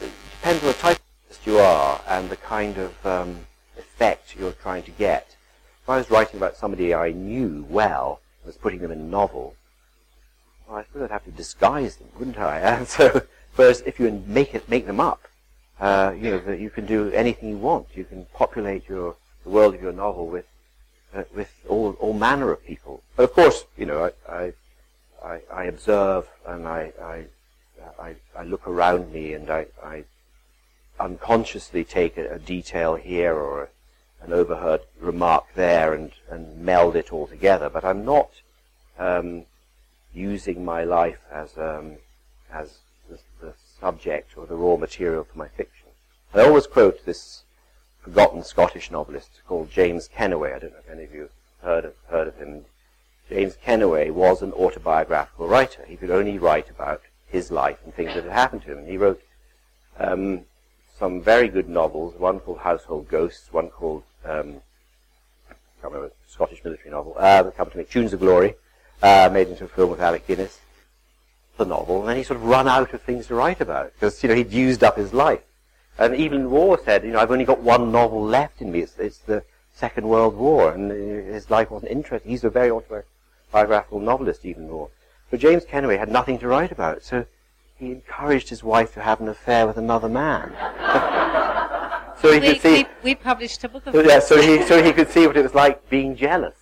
[0.00, 0.98] it depends on the type
[1.40, 3.46] artist you are and the kind of um,
[3.78, 5.36] effect you're trying to get.
[5.82, 9.54] If I was writing about somebody I knew well, was putting them in a novel,
[10.66, 12.60] well, I suppose I'd have to disguise them, wouldn't I?
[12.78, 13.22] And so,
[13.56, 15.20] whereas if you make it, make them up,
[15.80, 17.86] uh, you know, you can do anything you want.
[17.94, 20.46] You can populate your the world of your novel with
[21.14, 23.02] uh, with all all manner of people.
[23.16, 24.52] But of course, you know, I
[25.24, 27.24] I, I observe and I, I
[27.98, 30.04] I, I look around me and I, I
[31.00, 33.68] unconsciously take a, a detail here or a,
[34.24, 37.68] an overheard remark there and, and meld it all together.
[37.70, 38.30] But I'm not
[38.98, 39.44] um,
[40.14, 41.96] using my life as um,
[42.52, 45.86] as the, the, subject or the raw material for my fiction.
[46.34, 47.44] I always quote this
[48.02, 50.54] forgotten Scottish novelist called James Kennaway.
[50.54, 51.30] I don't know if any of you
[51.62, 52.66] heard of, heard of him.
[53.30, 55.86] James Kennaway was an autobiographical writer.
[55.86, 58.78] He could only write about his life and things that had happened to him.
[58.80, 59.22] And he wrote
[59.98, 60.42] um,
[61.00, 64.60] some very good novels, one called Household Ghosts, one called, um,
[65.48, 68.54] I can't remember, Scottish military novel, uh, come to me, Tunes of Glory,
[69.02, 70.60] uh, made into a film with Alec Guinness,
[71.56, 74.22] the novel, and then he sort of run out of things to write about because
[74.22, 75.40] you know he'd used up his life.
[75.98, 78.80] And Evelyn Waugh said, you know, I've only got one novel left in me.
[78.80, 79.42] It's, it's the
[79.74, 82.30] Second World War, and his life wasn't interesting.
[82.30, 84.88] He's a very autobiographical novelist, Evelyn Waugh.
[85.30, 87.24] But James Kennaway had nothing to write about, so
[87.80, 90.52] he encouraged his wife to have an affair with another man.
[92.20, 92.74] so he we, could see.
[92.74, 95.36] we, we published a book of So, yeah, so he so he could see what
[95.36, 96.56] it was like being jealous,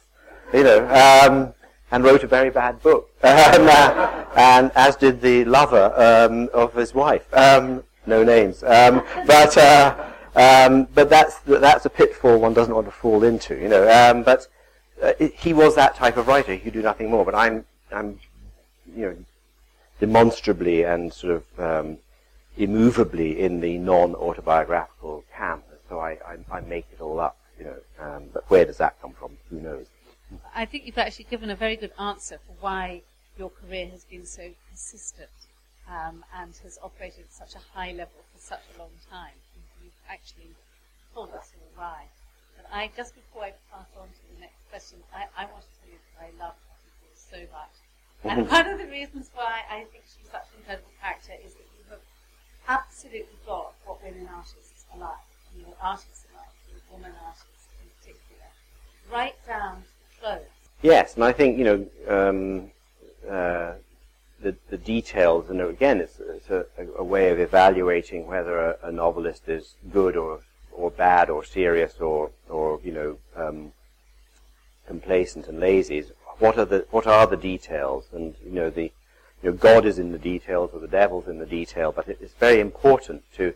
[0.54, 1.52] you know, um,
[1.90, 6.72] and wrote a very bad book, um, uh, and as did the lover um, of
[6.74, 7.26] his wife.
[7.34, 9.96] Um, no names, um, but uh,
[10.36, 13.88] um, but that's that's a pitfall one doesn't want to fall into, you know.
[13.90, 14.46] Um, but
[15.02, 16.52] uh, it, he was that type of writer.
[16.52, 17.24] He could do nothing more.
[17.24, 18.20] But I'm I'm
[18.94, 19.16] you know
[20.00, 21.98] demonstrably and sort of um,
[22.56, 25.64] immovably in the non-autobiographical camp.
[25.88, 27.76] So I, I, I make it all up, you know.
[27.98, 29.36] Um, but where does that come from?
[29.50, 29.86] Who knows?
[30.54, 33.02] I think you've actually given a very good answer for why
[33.38, 35.30] your career has been so consistent
[35.88, 39.32] um, and has operated at such a high level for such a long time.
[39.82, 40.50] You've actually
[41.14, 42.04] told us all why.
[42.56, 45.72] But I, just before I pass on to the next question, I, I want to
[45.80, 47.72] tell you that I love Hattie so much.
[48.24, 51.66] And one of the reasons why I think she's such an incredible character is that
[51.78, 52.00] you have
[52.68, 57.68] absolutely got what women artists are like, and what artists are like, and woman artists
[57.80, 58.48] in particular,
[59.12, 60.58] right down to the clothes.
[60.82, 62.70] Yes, and I think you know um,
[63.28, 63.74] uh,
[64.40, 68.92] the the details, and again, it's, it's a, a, way of evaluating whether a, a,
[68.92, 70.40] novelist is good or
[70.72, 73.72] or bad or serious or or you know um,
[74.86, 75.98] complacent and lazy.
[75.98, 78.92] Is what are the what are the details, and you know the
[79.42, 82.18] you know God is in the details or the devil's in the detail, but it,
[82.20, 83.54] it's very important to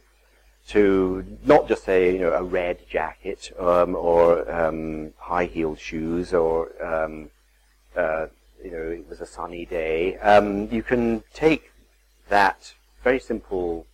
[0.69, 6.33] to not just say you know a red jacket um, or um, high heeled shoes
[6.33, 7.31] or um,
[7.97, 8.27] uh,
[8.63, 10.17] you know it was a sunny day.
[10.19, 11.71] Um, you can take
[12.29, 13.87] that very simple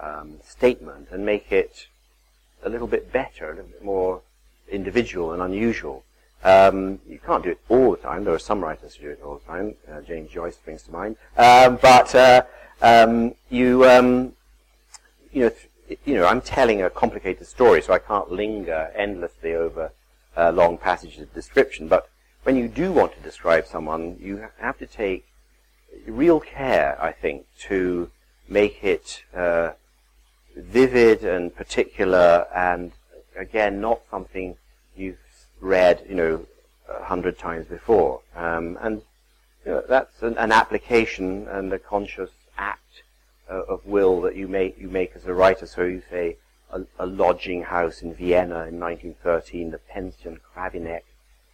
[0.00, 1.86] um, statement and make it
[2.62, 4.22] a little bit better, a little bit more
[4.68, 6.04] individual and unusual.
[6.42, 8.24] Um, you can't do it all the time.
[8.24, 9.74] There are some writers who do it all the time.
[9.90, 11.16] Uh, James Joyce springs to mind.
[11.36, 12.42] but uh,
[13.50, 13.84] you
[15.32, 15.52] you know
[16.04, 19.92] you know, I'm telling a complicated story, so I can't linger endlessly over
[20.36, 21.88] uh, long passages of description.
[21.88, 22.08] But
[22.44, 25.26] when you do want to describe someone, you have to take
[26.06, 28.10] real care, I think, to
[28.48, 29.72] make it uh,
[30.56, 32.92] vivid and particular, and
[33.36, 34.56] again, not something
[34.96, 35.18] you've
[35.60, 36.46] read, you know,
[36.88, 38.20] a hundred times before.
[38.34, 39.02] Um, and
[39.64, 43.02] you know, that's an, an application and a conscious act
[43.50, 45.66] uh, of will that you make you make as a writer.
[45.66, 46.36] So you say
[46.72, 51.02] a, a, lodging house in Vienna in 1913, the Pension Kriwanek,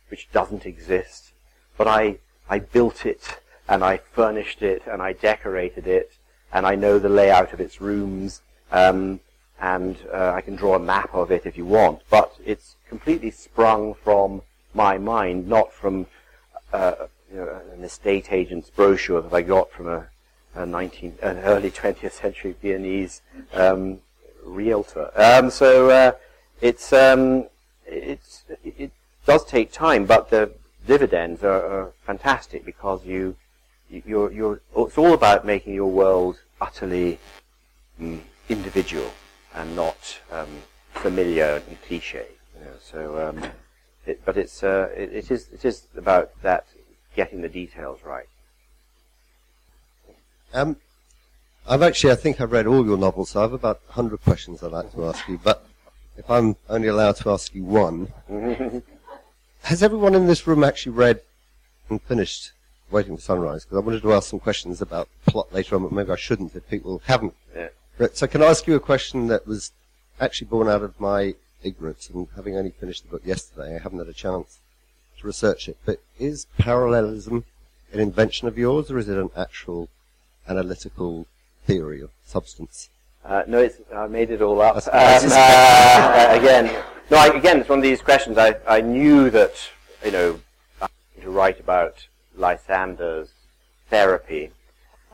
[0.08, 1.32] which doesn't exist,
[1.76, 6.12] but I I built it and I furnished it and I decorated it
[6.52, 8.40] and I know the layout of its rooms.
[8.70, 9.20] Um,
[9.60, 13.30] and uh, I can draw a map of it if you want, but it's completely
[13.30, 14.42] sprung from
[14.74, 16.06] my mind, not from
[16.72, 16.94] uh,
[17.30, 20.06] you know, an estate agent's brochure that I got from a
[20.56, 23.20] a 19, an early 20th century Viennese
[23.52, 24.00] um,
[24.44, 25.10] realtor.
[25.14, 26.12] Um, so uh,
[26.60, 27.46] it's, um,
[27.86, 28.90] it's, it
[29.26, 30.50] does take time, but the
[30.86, 33.36] dividends are, are fantastic because you,
[33.90, 37.18] you're, you're, it's all about making your world utterly
[38.00, 39.12] um, individual
[39.56, 42.26] and not um, familiar and cliche.
[42.58, 43.50] You know, so, um,
[44.06, 46.66] it, but it's, uh, it, it is, it is about that
[47.14, 48.28] getting the details right.
[50.54, 50.76] Um,
[51.66, 54.62] I've actually, I think I've read all your novels, so I have about 100 questions
[54.62, 55.40] I'd like to ask you.
[55.42, 55.66] But
[56.16, 58.12] if I'm only allowed to ask you one,
[59.62, 61.20] has everyone in this room actually read
[61.88, 62.52] and finished
[62.90, 63.64] Waiting for Sunrise?
[63.64, 66.54] Because I wanted to ask some questions about plot later on, but maybe I shouldn't
[66.54, 67.34] if people haven't.
[67.54, 67.68] Yeah.
[68.12, 69.72] So can I ask you a question that was
[70.20, 73.98] actually born out of my ignorance and having only finished the book yesterday, I haven't
[73.98, 74.58] had a chance
[75.18, 75.78] to research it.
[75.84, 77.44] But is parallelism
[77.92, 79.88] an invention of yours, or is it an actual
[80.48, 81.26] analytical
[81.64, 82.90] theory of substance?
[83.24, 84.76] Uh, no, it's, I made it all up.
[84.76, 88.36] Um, uh, again, no, I, again, it's one of these questions.
[88.36, 89.54] I, I knew that,
[90.04, 90.40] you know,
[91.22, 93.30] to write about Lysander's
[93.88, 94.50] therapy,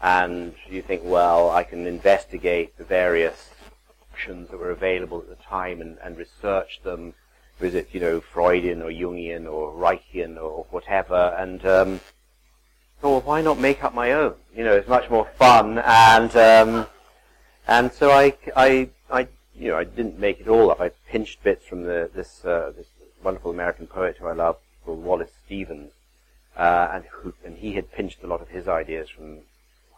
[0.02, 3.50] and you think, well, I can investigate the various
[4.12, 7.14] options that were available at the time and, and research them.
[7.60, 11.36] Was it, you know, Freudian or Jungian or Reichian or whatever?
[11.38, 12.00] And um,
[13.00, 14.34] well, why not make up my own?
[14.54, 16.86] You know, it's much more fun, and um,
[17.66, 20.80] and so I, I, I, you know, I didn't make it all up.
[20.80, 22.86] I pinched bits from the, this uh, this
[23.22, 25.92] wonderful American poet who I love called Wallace Stevens,
[26.56, 29.38] uh, and who, and he had pinched a lot of his ideas from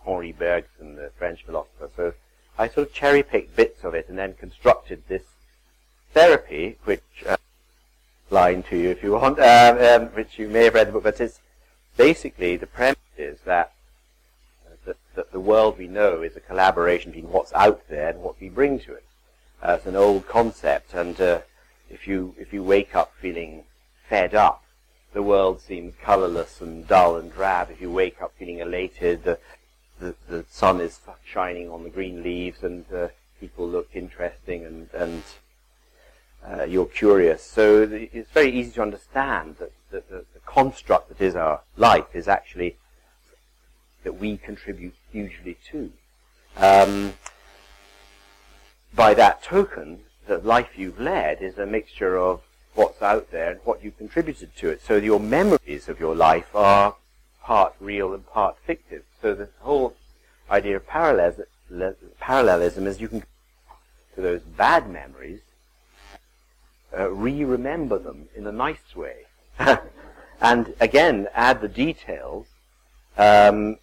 [0.06, 1.90] Henri Bergson, the French philosopher.
[1.96, 2.14] So
[2.58, 5.22] I sort of cherry picked bits of it and then constructed this
[6.12, 7.36] therapy, which uh,
[8.30, 11.04] line to you if you want, um, um, which you may have read the book,
[11.04, 11.40] but it's
[11.96, 13.72] basically the premise is that,
[14.66, 18.20] uh, that, that the world we know is a collaboration between what's out there and
[18.20, 19.04] what we bring to it.
[19.62, 21.40] Uh, it's an old concept, and uh,
[21.88, 23.64] if you if you wake up feeling
[24.08, 24.62] fed up,
[25.14, 27.70] the world seems colorless and dull and drab.
[27.70, 29.38] If you wake up feeling elated,
[30.00, 33.08] the, the sun is shining on the green leaves, and uh,
[33.40, 35.22] people look interesting, and and
[36.46, 37.42] uh, you're curious.
[37.42, 41.60] So the, it's very easy to understand that the, the, the construct that is our
[41.76, 42.76] life is actually
[44.02, 45.92] that we contribute hugely to.
[46.56, 47.14] Um,
[48.94, 52.42] by that token, the life you've led is a mixture of
[52.74, 54.82] what's out there and what you've contributed to it.
[54.82, 56.96] So your memories of your life are
[57.44, 59.02] part real and part fictive.
[59.20, 59.94] So this whole
[60.50, 61.44] idea of parallelism,
[62.18, 63.22] parallelism is you can
[64.14, 65.40] to those bad memories,
[66.96, 69.16] uh, re-remember them in a nice way,
[70.40, 72.46] and again add the details,
[73.18, 73.78] um,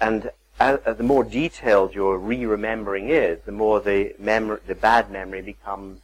[0.00, 0.30] and
[0.60, 6.00] uh, the more detailed your re-remembering is, the more the memory, the bad memory becomes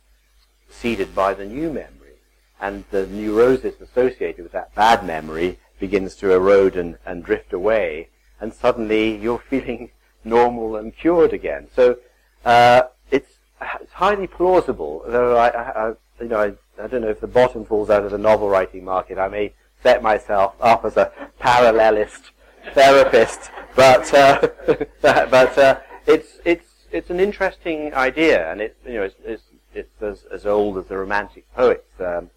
[0.71, 2.17] seeded by the new memory,
[2.61, 8.09] and the neurosis associated with that bad memory begins to erode and, and drift away,
[8.41, 9.91] and suddenly you're feeling
[10.25, 11.69] normal and cured again.
[11.75, 11.99] So
[12.45, 13.39] uh, it's
[13.81, 17.27] it's highly plausible, though I, I, I you know I, I don't know if the
[17.27, 19.19] bottom falls out of the novel writing market.
[19.19, 22.31] I may set myself up as a parallelist
[22.75, 24.49] therapist, but uh,
[25.01, 29.43] but uh, it's it's it's an interesting idea, and it's you know it's it's,
[29.75, 31.89] it's as, as old as the Romantic poets.
[32.01, 32.31] Um,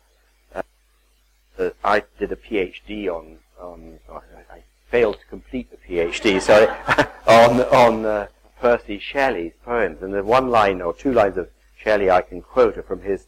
[1.84, 6.68] I did a PhD on on I, I, failed to complete the PhD, sorry,
[7.28, 8.28] on on uh,
[8.60, 12.78] Percy Shelley's poems, and the one line or two lines of Shelley I can quote
[12.78, 13.28] are from his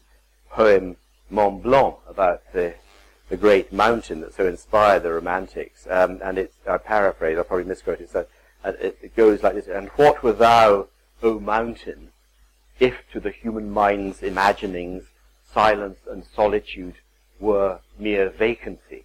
[0.49, 0.97] poem
[1.29, 2.75] Mont Blanc about the
[3.29, 5.87] the great mountain that so inspired the Romantics.
[5.89, 8.25] Um, and it's, I paraphrase, I'll probably misquote it, so
[8.63, 10.87] uh, it, it goes like this, And what were thou,
[11.21, 12.09] O mountain,
[12.79, 15.05] if to the human mind's imaginings
[15.51, 16.95] silence and solitude
[17.43, 19.03] were mere vacancy?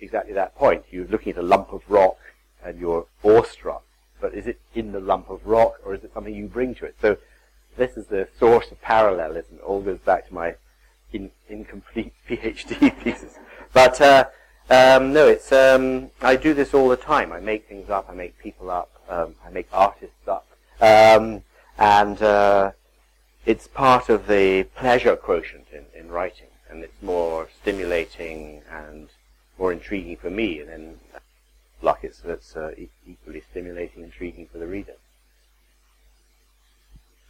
[0.00, 0.84] Exactly that point.
[0.90, 2.18] You're looking at a lump of rock
[2.64, 3.84] and you're awestruck,
[4.20, 6.86] but is it in the lump of rock or is it something you bring to
[6.86, 6.96] it?
[7.00, 7.16] So
[7.76, 9.56] this is the source of parallelism.
[9.56, 10.56] It all goes back to my
[11.12, 13.38] in, incomplete PhD thesis.
[13.72, 14.24] But uh,
[14.70, 17.32] um, no, it's um, I do this all the time.
[17.32, 18.06] I make things up.
[18.10, 18.90] I make people up.
[19.08, 20.46] Um, I make artists up,
[20.80, 21.42] um,
[21.78, 22.70] and uh,
[23.44, 29.08] it's part of the pleasure quotient in, in writing, and it's more stimulating and
[29.58, 30.98] more intriguing for me, and then
[31.80, 32.74] luck it's, it's uh,
[33.06, 34.94] equally stimulating, and intriguing for the reader.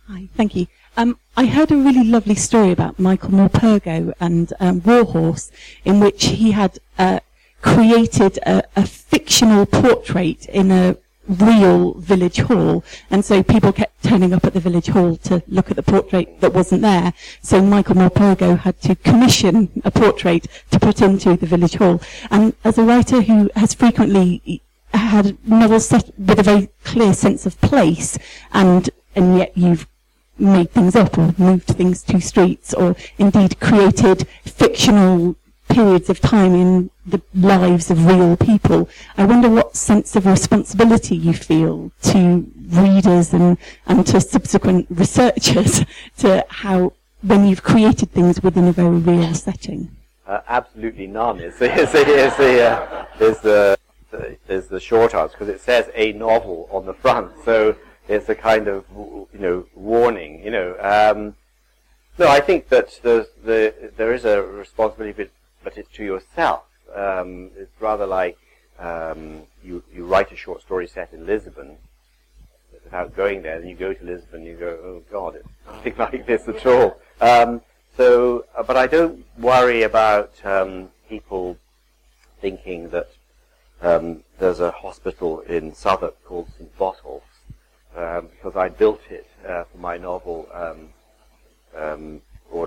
[0.09, 0.67] Hi, thank you.
[0.97, 5.51] Um, I heard a really lovely story about Michael Morpurgo and um, War Horse,
[5.85, 7.21] in which he had uh,
[7.61, 10.97] created a, a, fictional portrait in a
[11.29, 15.71] real village hall, and so people kept turning up at the village hall to look
[15.71, 17.13] at the portrait that wasn't there.
[17.43, 22.03] So Michael Morpurgo had to commission a portrait to put into the village hall.
[22.31, 24.63] And as a writer who has frequently
[24.93, 28.19] had novels set with a very clear sense of place,
[28.53, 29.87] and and yet you've
[30.39, 35.37] made things up or moved things to streets or indeed created fictional
[35.75, 38.89] periods of time in the lives of real people.
[39.19, 45.85] I wonder what sense of responsibility you feel to readers and, and to subsequent researchers
[46.19, 49.91] to how, when you've created things within a very real setting.
[50.27, 53.79] Uh, absolutely none is the, is the, is the, uh, is the,
[54.49, 57.33] is the short answer because it says a novel on the front.
[57.45, 57.77] So
[58.09, 60.41] it's a kind of you know warning.
[60.45, 61.35] You know, um,
[62.19, 63.27] no, I think that the
[63.97, 65.31] there is a responsibility,
[65.65, 66.65] but, it's to yourself.
[66.95, 68.39] Um, it's rather like
[68.79, 71.77] um, you you write a short story set in Lisbon
[72.85, 75.95] without going there, then you go to Lisbon, and you go, oh God, it's nothing
[75.99, 77.01] like this at all.
[77.21, 77.63] Um,
[77.97, 81.57] so, uh, but I don't worry about um, people
[82.41, 83.09] thinking that
[83.81, 86.77] um, there's a hospital in Southwark called St.
[86.79, 87.23] Botolph
[87.97, 90.49] um, because I built it uh, for my novel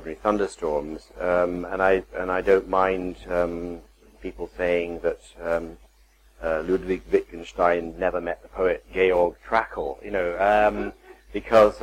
[0.08, 3.80] um, um, Thunderstorms, um, and I and I don't mind um,
[4.22, 5.78] people saying that um,
[6.42, 10.94] uh, Ludwig Wittgenstein never met the poet Georg Trakl, you know,
[11.34, 11.76] because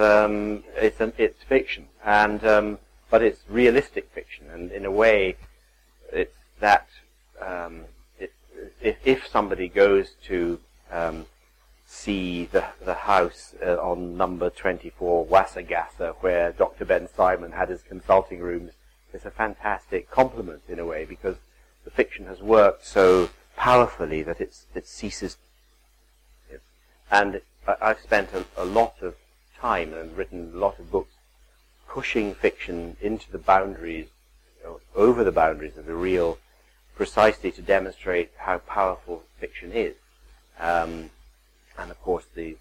[0.77, 2.79] it's an, it's fiction, and
[3.11, 5.37] but it's realistic fiction, and in a way,
[6.13, 6.89] it's that
[8.19, 8.33] it,
[8.81, 10.59] if, if somebody goes to
[10.91, 11.27] um,
[11.87, 16.85] see the, the house uh, on number 24 Wassergasse where Dr.
[16.85, 18.73] Bensimon had his consulting rooms.
[19.13, 21.37] It's a fantastic compliment in a way because
[21.85, 25.37] the fiction has worked so powerfully that it's, it ceases.
[27.11, 29.15] And I, have spent a, a, lot of
[29.61, 31.15] time and written a lot of books
[31.87, 34.09] pushing fiction into the boundaries,
[34.97, 36.39] over the boundaries of the real,
[36.97, 39.95] precisely to demonstrate how powerful fiction is.
[40.59, 41.11] Um,
[41.79, 42.57] and of course the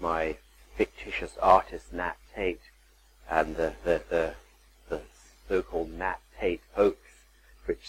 [0.00, 0.36] my
[0.76, 2.60] fictitious artist Nat Tate
[3.28, 4.34] and the the, the,
[4.88, 5.00] the
[5.48, 6.98] so-called Nat Tate hoax,
[7.66, 7.88] which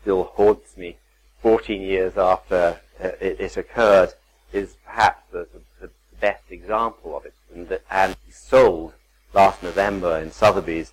[0.00, 0.96] still haunts me
[1.42, 4.12] 14 years after uh, it, it occurred,
[4.52, 5.48] is perhaps the,
[5.80, 5.90] the,
[6.20, 7.32] best example of it.
[7.54, 8.92] And, and sold
[9.32, 10.92] last November in Sotheby's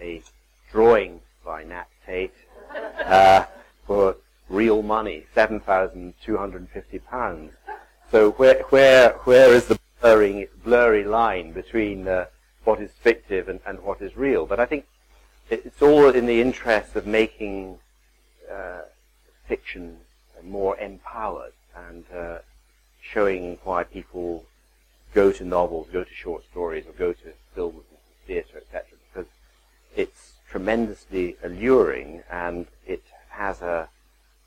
[0.00, 0.22] a
[0.70, 2.32] drawing by Nat Tate
[3.04, 3.46] uh,
[3.84, 4.14] for
[4.48, 7.50] real money, £7,250.
[8.10, 12.26] So where where where is the blurring blurry line between uh,
[12.64, 14.46] what is fictive and, and what is real?
[14.46, 14.86] But I think
[15.48, 17.78] it's all in the interest of making
[18.50, 18.80] uh,
[19.46, 19.98] fiction
[20.42, 22.38] more empowered and uh,
[23.00, 24.44] showing why people
[25.14, 28.84] go to novels, go to short stories, or go to films and theatre, etc.
[29.12, 29.30] Because
[29.96, 33.88] it's tremendously alluring and it has a,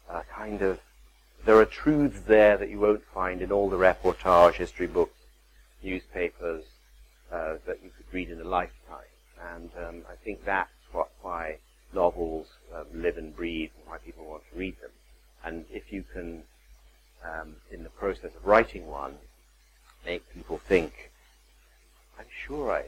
[0.09, 0.79] a kind of
[1.45, 5.19] there are truths there that you won't find in all the reportage, history books,
[5.83, 6.63] newspapers
[7.31, 8.99] uh, that you could read in a lifetime.
[9.53, 11.57] And um, I think that's what, why
[11.93, 14.91] novels um, live and breathe and why people want to read them.
[15.43, 16.43] And if you can,
[17.25, 19.15] um, in the process of writing one,
[20.05, 21.11] make people think,
[22.17, 22.85] I'm sure I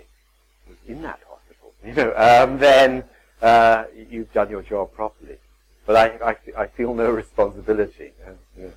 [0.68, 3.03] was in that hospital, you know, um, then
[3.41, 5.38] uh, you've done your job properly.
[5.86, 8.11] But I, I, I feel no responsibility.
[8.57, 8.67] Yeah.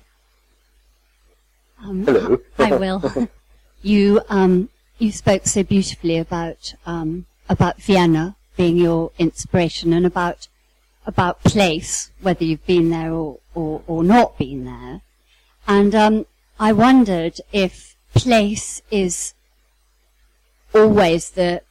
[1.83, 2.39] um, Hello.
[2.59, 3.29] I will.
[3.81, 10.47] you um, you spoke so beautifully about um, about Vienna being your inspiration and about
[11.05, 15.01] about place, whether you've been there or, or, or not been there.
[15.67, 16.25] And um,
[16.59, 19.33] I wondered if place is
[20.73, 21.61] always the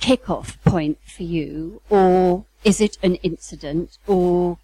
[0.00, 4.58] kick-off point for you, or is it an incident, or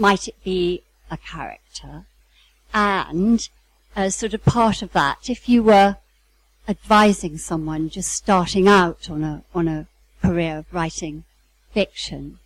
[0.00, 2.06] might it be a character?
[2.72, 3.48] And
[3.94, 5.96] as sort of part of that, if you were
[6.68, 9.86] advising someone just starting out on a on a
[10.22, 11.24] career of writing
[11.72, 12.38] fiction,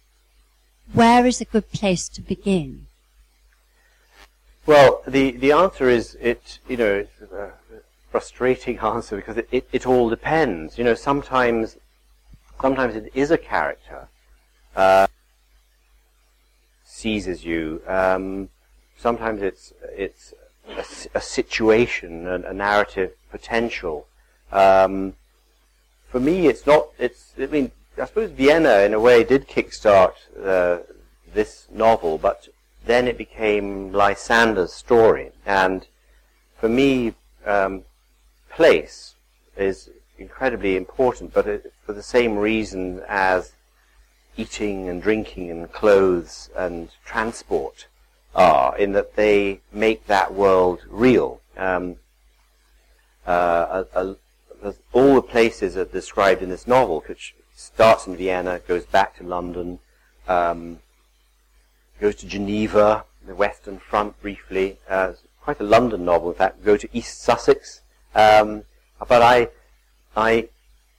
[0.92, 2.86] where is a good place to begin?
[4.66, 7.52] Well, the, the answer is it, you know, it's a
[8.10, 10.78] frustrating answer because it, it, it all depends.
[10.78, 11.76] You know, sometimes,
[12.60, 14.08] sometimes it is a character,
[14.74, 15.06] uh,
[17.04, 17.82] seizes you.
[17.86, 18.48] Um,
[18.96, 19.74] sometimes it's,
[20.04, 20.32] it's
[20.82, 20.84] a,
[21.18, 24.06] a situation, a, a, narrative potential.
[24.50, 25.12] Um,
[26.08, 30.14] for me, it's not, it's, I mean, I suppose Vienna, in a way, did kickstart
[30.42, 30.78] uh,
[31.34, 32.48] this novel, but
[32.86, 35.32] then it became Lysander's story.
[35.44, 35.86] And
[36.58, 37.12] for me,
[37.44, 37.82] um,
[38.48, 39.14] place
[39.58, 43.52] is incredibly important, but it, for the same reason as
[44.36, 47.86] eating and drinking and clothes and transport
[48.34, 51.40] are, in that they make that world real.
[51.56, 51.96] Um,
[53.26, 54.16] uh, a,
[54.62, 59.16] a, all the places are described in this novel, which starts in Vienna, goes back
[59.16, 59.78] to London,
[60.28, 60.80] um,
[62.00, 64.78] goes to Geneva, the Western Front briefly.
[64.88, 66.64] Uh, quite a London novel, in fact.
[66.64, 67.82] Go to East Sussex.
[68.14, 68.64] Um,
[69.08, 69.48] but I,
[70.16, 70.48] I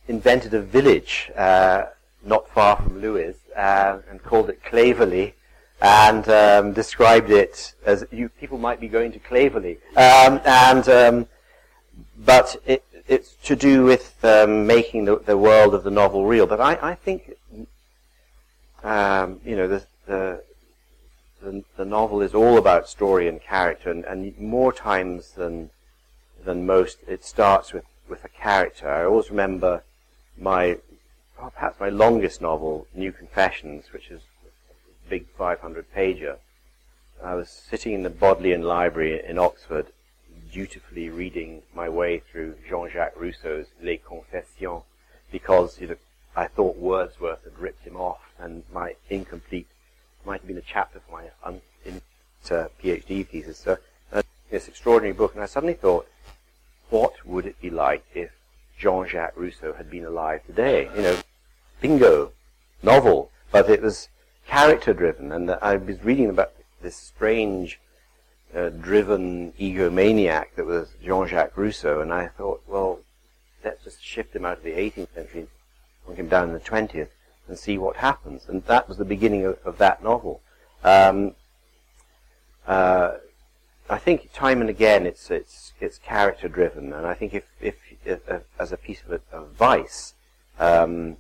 [0.07, 1.86] invented a village uh,
[2.26, 5.34] not far from Lewes uh, and called it Claverleigh
[5.82, 9.78] and um, described it as you people might be going to Claverleigh.
[9.95, 11.28] Um, and um,
[12.17, 16.47] but it, it's to do with um, making the, the, world of the novel real.
[16.47, 17.34] But I, I think,
[18.84, 20.43] um, you know, the, the,
[21.41, 25.69] the, the, novel is all about story and character, and, and, more times than
[26.43, 28.89] than most, it starts with, with a character.
[28.89, 29.84] I always remember
[30.38, 30.78] my,
[31.38, 36.38] well, perhaps my longest novel, New Confessions, which is a big 500 pager.
[37.23, 39.88] I was sitting in the Bodleian Library in Oxford,
[40.51, 44.83] dutifully reading my way through Jean-Jacques Rousseau's Les Confessions
[45.31, 45.95] because you know,
[46.36, 49.67] I thought Wordsworth had ripped him off and my incomplete
[50.25, 52.01] might have been a chapter for my un, in,
[52.49, 53.57] uh, PhD thesis.
[53.57, 53.77] So
[54.11, 56.07] uh, this extraordinary book, and I suddenly thought,
[56.89, 58.31] what would it be like if
[58.78, 60.89] Jean-Jacques Rousseau had been alive today?
[60.95, 61.17] You know,
[61.82, 62.32] bingo,
[62.84, 64.09] novel, but it was
[64.47, 66.51] character driven, and I was reading about
[66.82, 67.80] this strange
[68.55, 72.99] uh, driven egomaniac that was Jean-Jacques Rousseau, and I thought, well,
[73.63, 75.47] let's just shift him out of the 18th century,
[76.05, 77.09] put him down in the 20th,
[77.47, 78.43] and see what happens.
[78.47, 80.41] And that was the beginning of, of that novel.
[80.84, 81.36] Um,
[82.67, 83.15] uh,
[83.89, 87.75] I think time and again it's it's it's character driven, and I think if if,
[88.03, 90.13] if, if as a piece of advice,
[90.59, 91.17] um,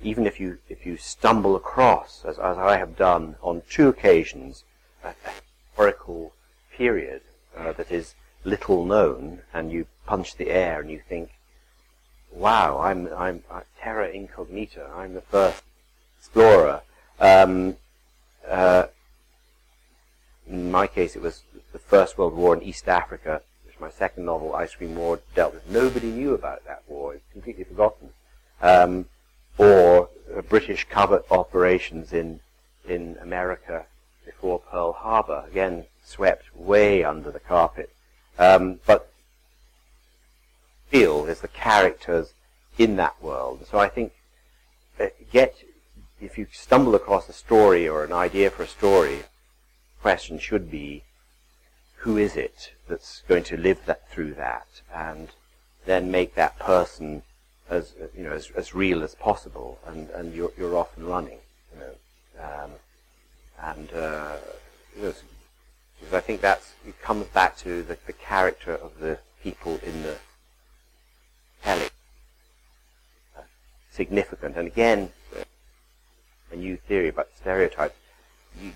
[0.00, 4.64] even if you if you stumble across, as, as I have done on two occasions,
[5.02, 5.12] a,
[5.78, 6.32] historical
[6.72, 7.22] period
[7.56, 11.30] uh, that is little known, and you punch the air and you think,
[12.30, 13.42] "Wow, I'm I'm
[13.80, 14.88] terra incognita.
[14.94, 15.62] I'm the first
[16.20, 16.82] explorer."
[17.18, 17.76] Um,
[18.48, 18.86] uh,
[20.48, 21.42] in my case, it was
[21.72, 25.54] the First World War in East Africa, which my second novel, Ice Cream War, dealt
[25.54, 25.68] with.
[25.68, 28.10] Nobody knew about that war; it's completely forgotten.
[28.60, 29.06] Um,
[29.56, 32.40] or uh, British covert operations in
[32.86, 33.86] in America
[34.24, 37.90] before Pearl Harbor, again swept way under the carpet.
[38.38, 39.12] Um, but
[40.88, 42.32] feel is the characters
[42.78, 43.66] in that world.
[43.70, 44.12] So I think
[44.98, 45.56] uh, get
[46.20, 49.20] if you stumble across a story or an idea for a story,
[50.00, 51.02] question should be
[51.96, 55.28] who is it that's going to live that through that and
[55.84, 57.22] then make that person
[57.68, 61.38] as you know as, as real as possible and, and you're, you're off and running
[61.72, 61.94] you know.
[62.40, 62.70] Um,
[63.60, 64.36] and uh,
[64.96, 65.14] you know,
[65.98, 70.02] because I think that's it comes back to the, the character of the people in
[70.02, 70.16] the
[71.62, 71.90] telling
[73.36, 73.42] uh,
[73.90, 74.56] significant.
[74.56, 75.10] And again
[76.52, 77.94] a new theory about stereotypes.
[78.60, 78.72] You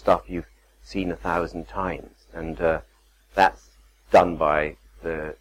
[0.00, 0.50] stuff you've
[0.82, 2.80] seen a thousand times and uh,
[3.34, 3.68] that's
[4.10, 5.36] done by the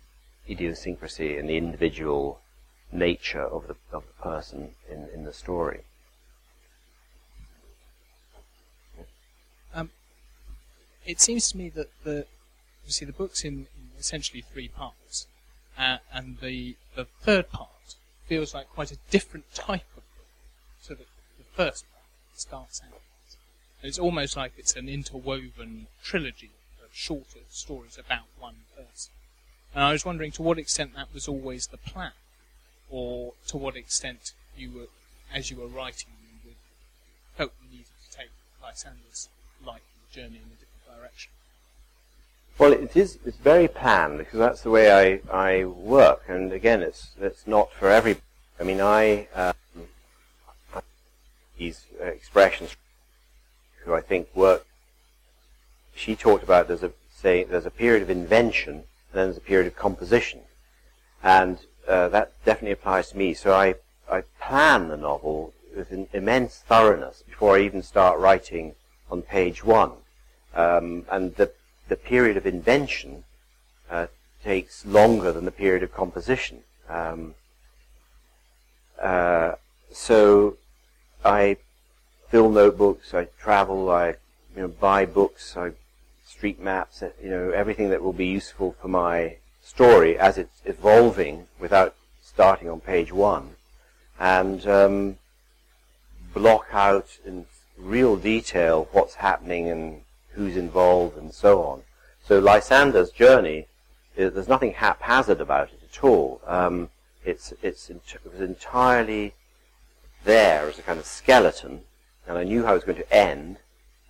[0.50, 2.40] idiosyncrasy and the individual
[2.92, 5.82] nature of the, of the person in, in the story.
[9.74, 9.92] Um,
[11.06, 12.26] it seems to me that the
[12.86, 15.28] you see the book's in, in essentially three parts,
[15.78, 17.96] uh, and the the third part
[18.26, 20.26] feels like quite a different type of book
[20.86, 21.06] to the,
[21.38, 22.06] the first part.
[22.34, 23.02] It starts out.
[23.82, 26.52] It's almost like it's an interwoven trilogy
[26.84, 29.12] of shorter stories about one person.
[29.74, 32.12] And I was wondering to what extent that was always the plan,
[32.90, 34.88] or to what extent you were,
[35.34, 36.56] as you were writing, you would
[37.36, 38.30] felt you needed to take
[38.62, 39.30] Lysander's
[39.66, 41.32] life journey in a different direction.
[42.58, 43.18] Well, it is.
[43.26, 46.24] It's very planned because that's the way I, I work.
[46.28, 48.18] And again, it's it's not for every.
[48.60, 49.54] I mean, I um,
[51.58, 52.76] these expressions
[53.84, 54.66] who I think work.
[55.96, 59.42] She talked about there's a say there's a period of invention and then there's a
[59.42, 60.42] period of composition.
[61.24, 63.34] And uh, that definitely applies to me.
[63.34, 63.76] So I,
[64.10, 68.76] I plan the novel with an immense thoroughness before I even start writing
[69.10, 69.94] on page one.
[70.54, 71.52] Um, and the,
[71.88, 73.24] the period of invention
[73.90, 74.08] uh,
[74.44, 76.60] takes longer than the period of composition.
[76.88, 77.36] Um,
[79.02, 79.54] uh,
[79.92, 80.58] so
[81.24, 81.58] I
[82.30, 84.10] fill notebooks, I travel, I
[84.56, 85.72] you know, buy books, I
[86.26, 91.48] street maps, you know, everything that will be useful for my story as it's evolving
[91.60, 93.56] without starting on page one,
[94.20, 95.18] and um,
[96.34, 97.46] block out in
[97.78, 100.02] real detail what's happening and
[100.34, 101.82] who's involved and so on.
[102.24, 103.68] So Lysander's journey,
[104.16, 106.42] there's nothing haphazard about it at all.
[106.46, 106.90] Um,
[107.26, 108.02] it's, it's, it
[108.32, 109.34] was entirely
[110.24, 111.82] there as a kind of skeleton,
[112.30, 113.58] and I knew how it was going to end,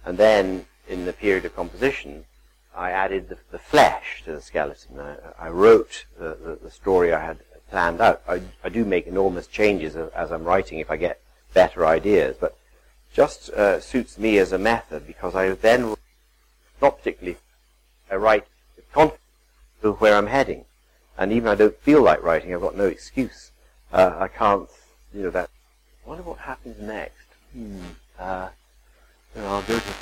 [0.06, 2.26] and then in the period of composition,
[2.76, 5.00] I added the, the flesh to the skeleton.
[5.00, 7.40] I, I wrote the, the, the, story I had
[7.70, 8.22] planned out.
[8.28, 11.22] I, I do make enormous changes as I'm writing if I get
[11.54, 12.58] better ideas, but
[13.14, 15.96] just uh, suits me as a method because I then,
[16.82, 17.38] not particularly,
[18.12, 18.46] I write
[18.76, 19.22] with confidence
[19.82, 20.66] of where I'm heading.
[21.18, 23.52] And even I don't feel like writing, I've got no excuse.
[23.94, 24.70] Uh, I can't,
[25.14, 25.50] you know, that,
[26.06, 27.16] I wonder what happens next.
[27.54, 27.80] Hmm.
[28.20, 28.50] Uh,
[29.36, 29.94] you know, I'll go to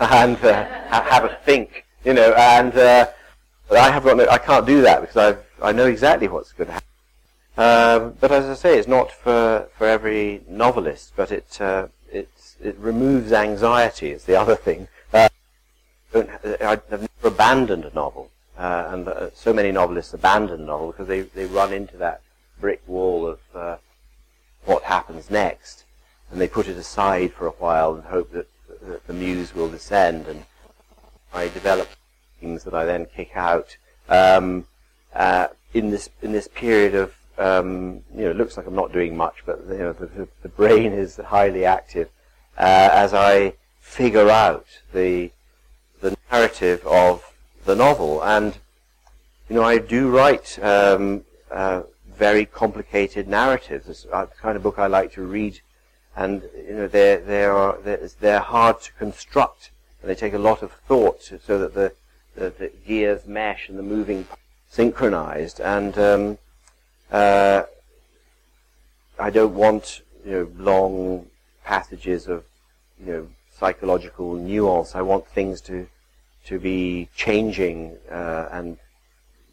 [0.00, 2.32] and uh, have a think, you know.
[2.32, 3.06] And uh,
[3.70, 6.68] I have got no, I can't do that because I've, I know exactly what's going
[6.68, 6.86] to happen.
[7.56, 12.30] Um, but as I say, it's not for, for every novelist, but it uh, it
[12.62, 14.10] it removes anxiety.
[14.10, 14.88] is the other thing.
[15.12, 15.28] Uh,
[16.14, 21.06] I've never abandoned a novel, uh, and uh, so many novelists abandon a novel because
[21.06, 22.20] they, they run into that
[22.60, 23.76] brick wall of uh,
[24.64, 25.84] what happens next,
[26.30, 28.46] and they put it aside for a while and hope that
[28.82, 30.44] the, the muse will descend, and
[31.32, 31.88] I develop
[32.40, 33.76] things that I then kick out.
[34.08, 34.66] Um,
[35.14, 38.92] uh, in this in this period of um, you know, it looks like I'm not
[38.92, 42.10] doing much, but you know, the, the brain is highly active
[42.58, 45.30] uh, as I figure out the
[46.00, 47.24] the narrative of
[47.64, 48.22] the novel.
[48.22, 48.58] And
[49.48, 51.82] you know, I do write um, uh,
[52.14, 53.88] very complicated narratives.
[53.88, 55.60] It's the kind of book I like to read
[56.20, 60.44] and you know they're they are they're, they're hard to construct, and they take a
[60.50, 61.92] lot of thought so that the
[62.36, 64.26] the, the gears mesh and the moving
[64.68, 66.38] synchronized, and um,
[67.10, 67.62] uh,
[69.18, 71.26] I don't want you know long
[71.64, 72.44] passages of
[73.04, 74.94] you know psychological nuance.
[74.94, 75.88] I want things to
[76.48, 78.76] to be changing uh, and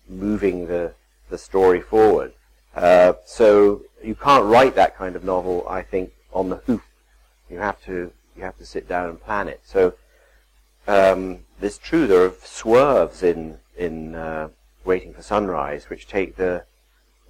[0.10, 0.94] moving the
[1.30, 2.34] the story forward.
[2.76, 6.86] Uh, so you can't write that kind of novel, I think, on the hoof.
[7.50, 9.62] You have to you have to sit down and plan it.
[9.64, 9.94] So
[10.88, 14.50] um, it's true there are swerves in in uh,
[14.86, 16.64] Waiting for Sunrise which take the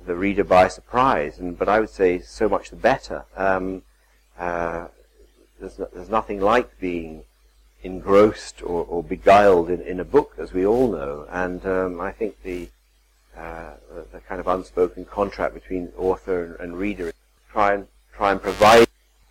[0.06, 3.26] the reader by surprise, and but I would say so much the better.
[3.36, 3.84] Um,
[4.38, 4.88] uh,
[5.60, 7.24] there's, no, there's nothing like being
[7.82, 12.12] engrossed or, or beguiled in, in, a book, as we all know, and um, I
[12.12, 12.70] think the,
[13.36, 13.72] uh,
[14.12, 17.12] the kind of unspoken contract between author and, and reader
[17.52, 18.88] try and try and provide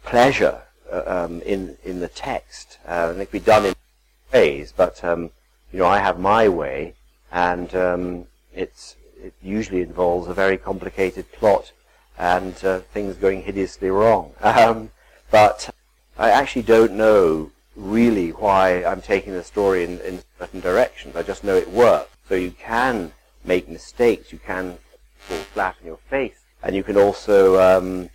[0.07, 3.75] pleasure uh, um, in in the text, uh, and it can be done in
[4.33, 4.73] ways.
[4.75, 5.31] But um,
[5.73, 6.95] you know, I have my way,
[7.31, 11.73] and um, it's it usually involves a very complicated plot
[12.19, 14.33] and uh, things going hideously wrong.
[14.43, 14.91] Um,
[15.31, 15.71] but
[16.17, 21.17] I actually don't know really why I'm taking the story in, in certain directions.
[21.17, 22.11] I just know it works.
[22.29, 23.13] So you can
[23.45, 24.79] make mistakes, you can
[25.19, 28.09] fall flat on your face, and you can also um,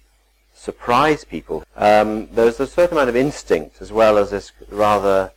[0.61, 1.63] surprise people.
[1.75, 5.31] Um, there's a certain amount of instinct as well as this rather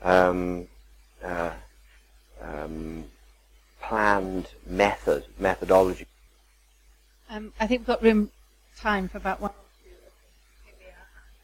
[0.00, 0.68] um,
[1.22, 1.52] uh,
[2.40, 3.04] um,
[3.82, 6.06] planned method, methodology.
[7.28, 8.30] Um, I think we've got room,
[8.78, 9.54] time for about one or
[9.84, 9.94] two.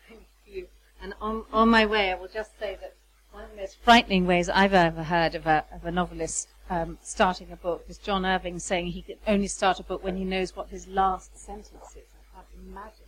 [0.09, 0.66] Thank you.
[1.03, 2.95] And on, on my way, I will just say that
[3.32, 6.97] one of the most frightening ways I've ever heard of a, of a novelist um,
[7.03, 10.24] starting a book is John Irving saying he can only start a book when he
[10.24, 12.09] knows what his last sentence is.
[12.14, 13.07] I can't imagine.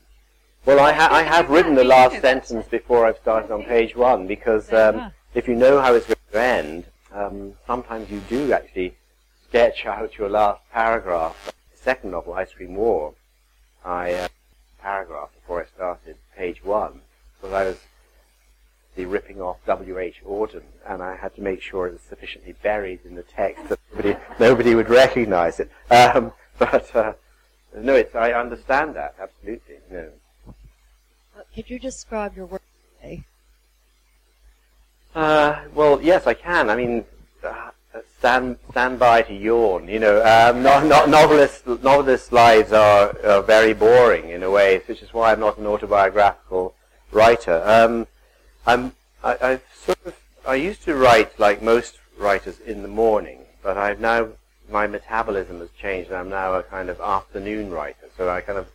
[0.67, 4.27] Well, I, ha- I have written the last sentence before I've started on page one
[4.27, 8.95] because um, if you know how it's going to end, um, sometimes you do actually
[9.49, 11.55] sketch out your last paragraph.
[11.73, 13.15] The second novel, Ice Cream War,
[13.85, 14.29] I uh,
[14.81, 17.01] paragraph before I started page one
[17.41, 17.79] because I was
[18.95, 20.23] the ripping off W.H.
[20.27, 23.79] Auden, and I had to make sure it was sufficiently buried in the text that
[23.93, 25.71] nobody, nobody would recognize it.
[25.91, 27.13] Um, but uh,
[27.75, 29.77] no, it's, I understand that absolutely.
[29.91, 30.11] No.
[31.55, 32.63] Could you describe your work
[33.01, 33.25] today?
[35.15, 36.71] Uh, well, yes, I can.
[36.71, 37.05] I mean,
[37.43, 37.71] uh,
[38.19, 39.89] stand stand by to yawn.
[39.89, 44.81] You know, um, not, not novelists novelists' lives are, are, very boring in a way,
[44.87, 46.75] which is why I'm not an autobiographical
[47.11, 47.63] writer.
[47.65, 48.07] Um,
[48.67, 48.93] I'm
[49.25, 50.15] I, I've sort of
[50.47, 54.29] I used to write like most writers in the morning, but I've now
[54.71, 58.09] my metabolism has changed, and I'm now a kind of afternoon writer.
[58.17, 58.69] So I kind of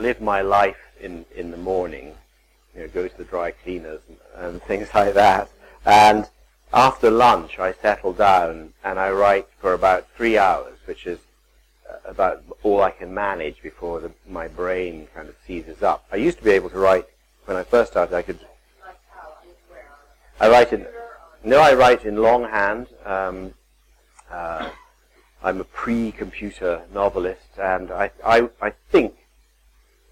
[0.00, 2.14] live my life in in the morning.
[2.74, 5.50] You know, go to the dry cleaners and, and things like that,
[5.84, 6.28] and
[6.72, 11.18] after lunch, I settle down and I write for about three hours, which is
[11.88, 16.04] uh, about all I can manage before the, my brain kind of seizes up.
[16.12, 17.06] I used to be able to write
[17.46, 18.14] when I first started.
[18.14, 18.38] I could.
[20.40, 20.86] I write in.
[21.42, 22.86] No, I write in longhand.
[23.04, 23.54] Um,
[24.30, 24.70] uh,
[25.42, 29.14] I'm a pre-computer novelist, and I, I, I think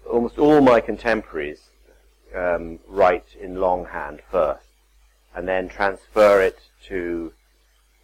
[0.09, 1.69] almost all my contemporaries
[2.35, 4.65] um, write in longhand first
[5.35, 7.31] and then transfer it to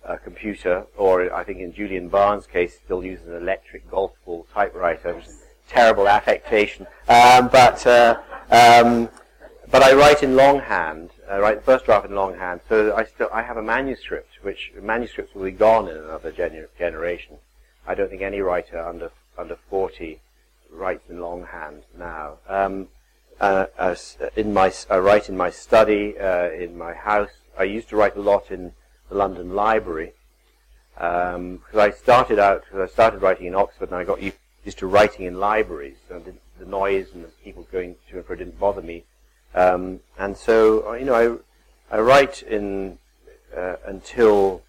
[0.04, 4.46] a computer, or I think in Julian Barnes' case, still uses an electric golf ball
[4.54, 6.86] typewriter, which is terrible affectation.
[7.08, 9.10] Um, but uh, um,
[9.72, 11.10] but I write in longhand.
[11.30, 14.72] I write the first draft in longhand, so I still I have a manuscript, which
[14.80, 17.38] manuscripts will be gone in another gener- generation.
[17.88, 20.20] I don't think any writer under under 40
[20.76, 22.38] writes in longhand now.
[22.48, 22.88] Um,
[23.40, 27.32] uh, as in my, I write in my study, uh, in my house.
[27.58, 28.74] I used to write a lot in
[29.10, 30.14] the London Library
[30.94, 32.64] because um, I started out.
[32.72, 36.38] Cause I started writing in Oxford, and I got used to writing in libraries, and
[36.60, 39.04] the noise and the people going to and fro didn't bother me.
[39.54, 41.40] Um, and so, uh, you know,
[41.92, 42.98] I, I write in
[43.56, 44.64] uh, until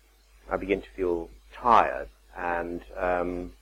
[0.51, 3.53] I begin to feel tired, and um,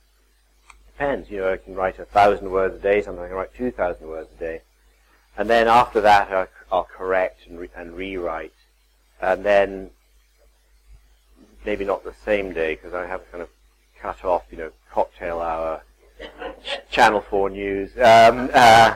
[0.97, 1.29] depends.
[1.29, 3.01] You know, I can write a thousand words a day.
[3.01, 4.61] Sometimes I can write two thousand words a day.
[5.37, 8.53] And then after that, I'll, I'll correct and, re- and rewrite.
[9.21, 9.89] And then
[11.65, 13.49] maybe not the same day because I have kind of
[13.99, 15.81] cut off, you know, cocktail hour,
[16.63, 17.91] ch- Channel 4 News.
[17.97, 18.95] Um, uh,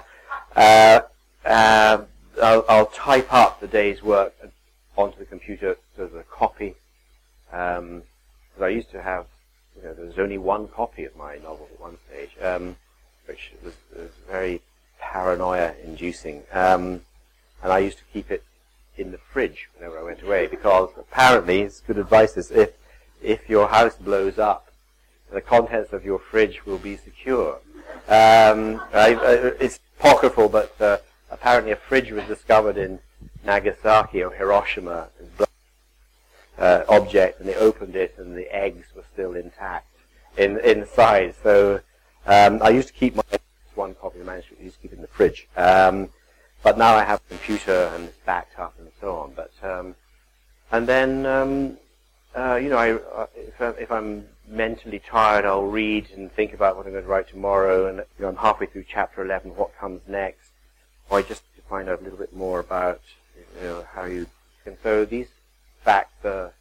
[0.56, 1.02] uh,
[1.46, 2.02] uh,
[2.42, 4.34] I'll, I'll, type up the day's work
[4.98, 6.76] onto the computer as a copy.
[7.50, 8.04] Because um,
[8.62, 9.26] I used to have,
[9.82, 12.76] you know, there was only one copy of my novel at one stage, um,
[13.26, 14.62] which was, was very
[15.00, 16.44] paranoia inducing.
[16.52, 17.02] Um,
[17.62, 18.44] and I used to keep it
[18.98, 22.72] in the fridge whenever I went away because apparently it's good advice is if,
[23.22, 24.72] if your house blows up,
[25.32, 27.60] the contents of your fridge will be secure.
[28.08, 30.98] Um, I, I, it's apocryphal, but uh,
[31.30, 33.00] apparently a fridge was discovered in
[33.46, 35.10] Nagasaki or Hiroshima,
[36.60, 39.88] uh, object, and they opened it, and the eggs were still intact
[40.38, 41.36] in inside.
[41.42, 41.82] So
[42.26, 43.24] um, I used to keep my
[43.76, 44.62] one copy of the manuscript.
[44.62, 46.10] I used to keep it in the fridge, um,
[46.64, 49.34] but now I have a computer and it's backed up and so on.
[49.36, 49.96] But um,
[50.72, 51.78] and then um,
[52.36, 56.54] uh, you know, I, uh, if, I, if I'm mentally tired, I'll read and think
[56.54, 59.56] about what I'm going to write tomorrow, and you know, I'm halfway through chapter 11.
[59.56, 60.50] What comes next?
[61.10, 63.02] Or I just to find out a little bit more about
[63.60, 64.28] you know how you.
[64.66, 65.28] And so these
[65.90, 66.54] are,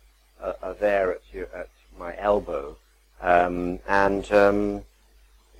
[0.43, 1.68] are, are there at your, at
[1.99, 2.76] my elbow,
[3.20, 4.83] um, and um,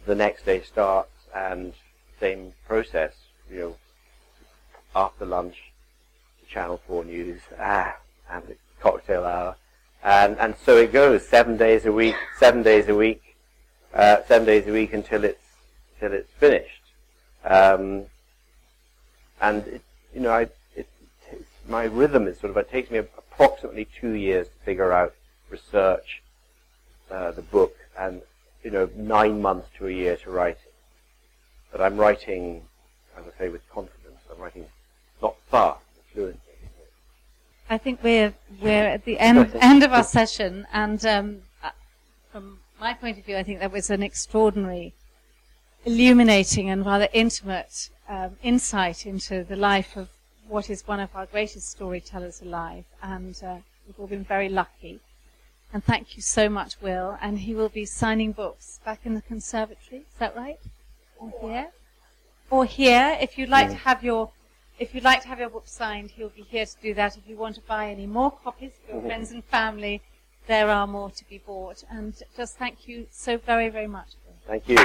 [0.07, 1.75] the next day starts, and
[2.21, 3.15] same process.
[3.51, 3.77] You know,
[4.95, 5.73] after lunch,
[6.49, 7.97] Channel 4 News, ah,
[8.31, 9.57] and the cocktail hour,
[10.03, 13.37] and and so it goes seven days a week, seven days a week,
[13.95, 15.45] uh, seven days a week until it's
[15.95, 16.83] until it's finished.
[17.45, 18.05] Um,
[19.41, 19.83] and it,
[20.15, 20.89] you know, I, it,
[21.69, 23.03] my rhythm is sort of it takes me
[23.39, 25.15] approximately two years to figure out,
[25.49, 26.23] research
[27.11, 28.21] uh, the book, and
[28.65, 30.75] you know, nine months to a year to write it.
[31.71, 32.63] But I'm writing,
[33.17, 34.19] as I say, with confidence.
[34.31, 34.67] I'm writing
[35.23, 36.41] not fast, but fluently.
[37.71, 41.71] I think we're we're at the end end of our session, and um, uh,
[42.33, 44.95] from my point of view, I think that was an extraordinary,
[45.85, 50.09] illuminating and rather intimate um, insight into the life of
[50.49, 55.01] what is one of our greatest storytellers alive, and uh, we've all been very lucky.
[55.73, 57.19] And thank you so much, Will.
[57.21, 60.01] And he will be signing books back in the conservatory.
[60.01, 60.59] Is that right?
[61.19, 61.69] Or here?
[62.51, 64.31] Or here, if you'd like to have your
[64.79, 67.17] if you'd like to have your book signed, he'll be here to do that.
[67.17, 70.03] If you want to buy any more copies for your friends and family,
[70.47, 71.85] there are more to be bought.
[71.91, 74.11] And just thank you so very, very much.
[74.47, 74.77] Thank you.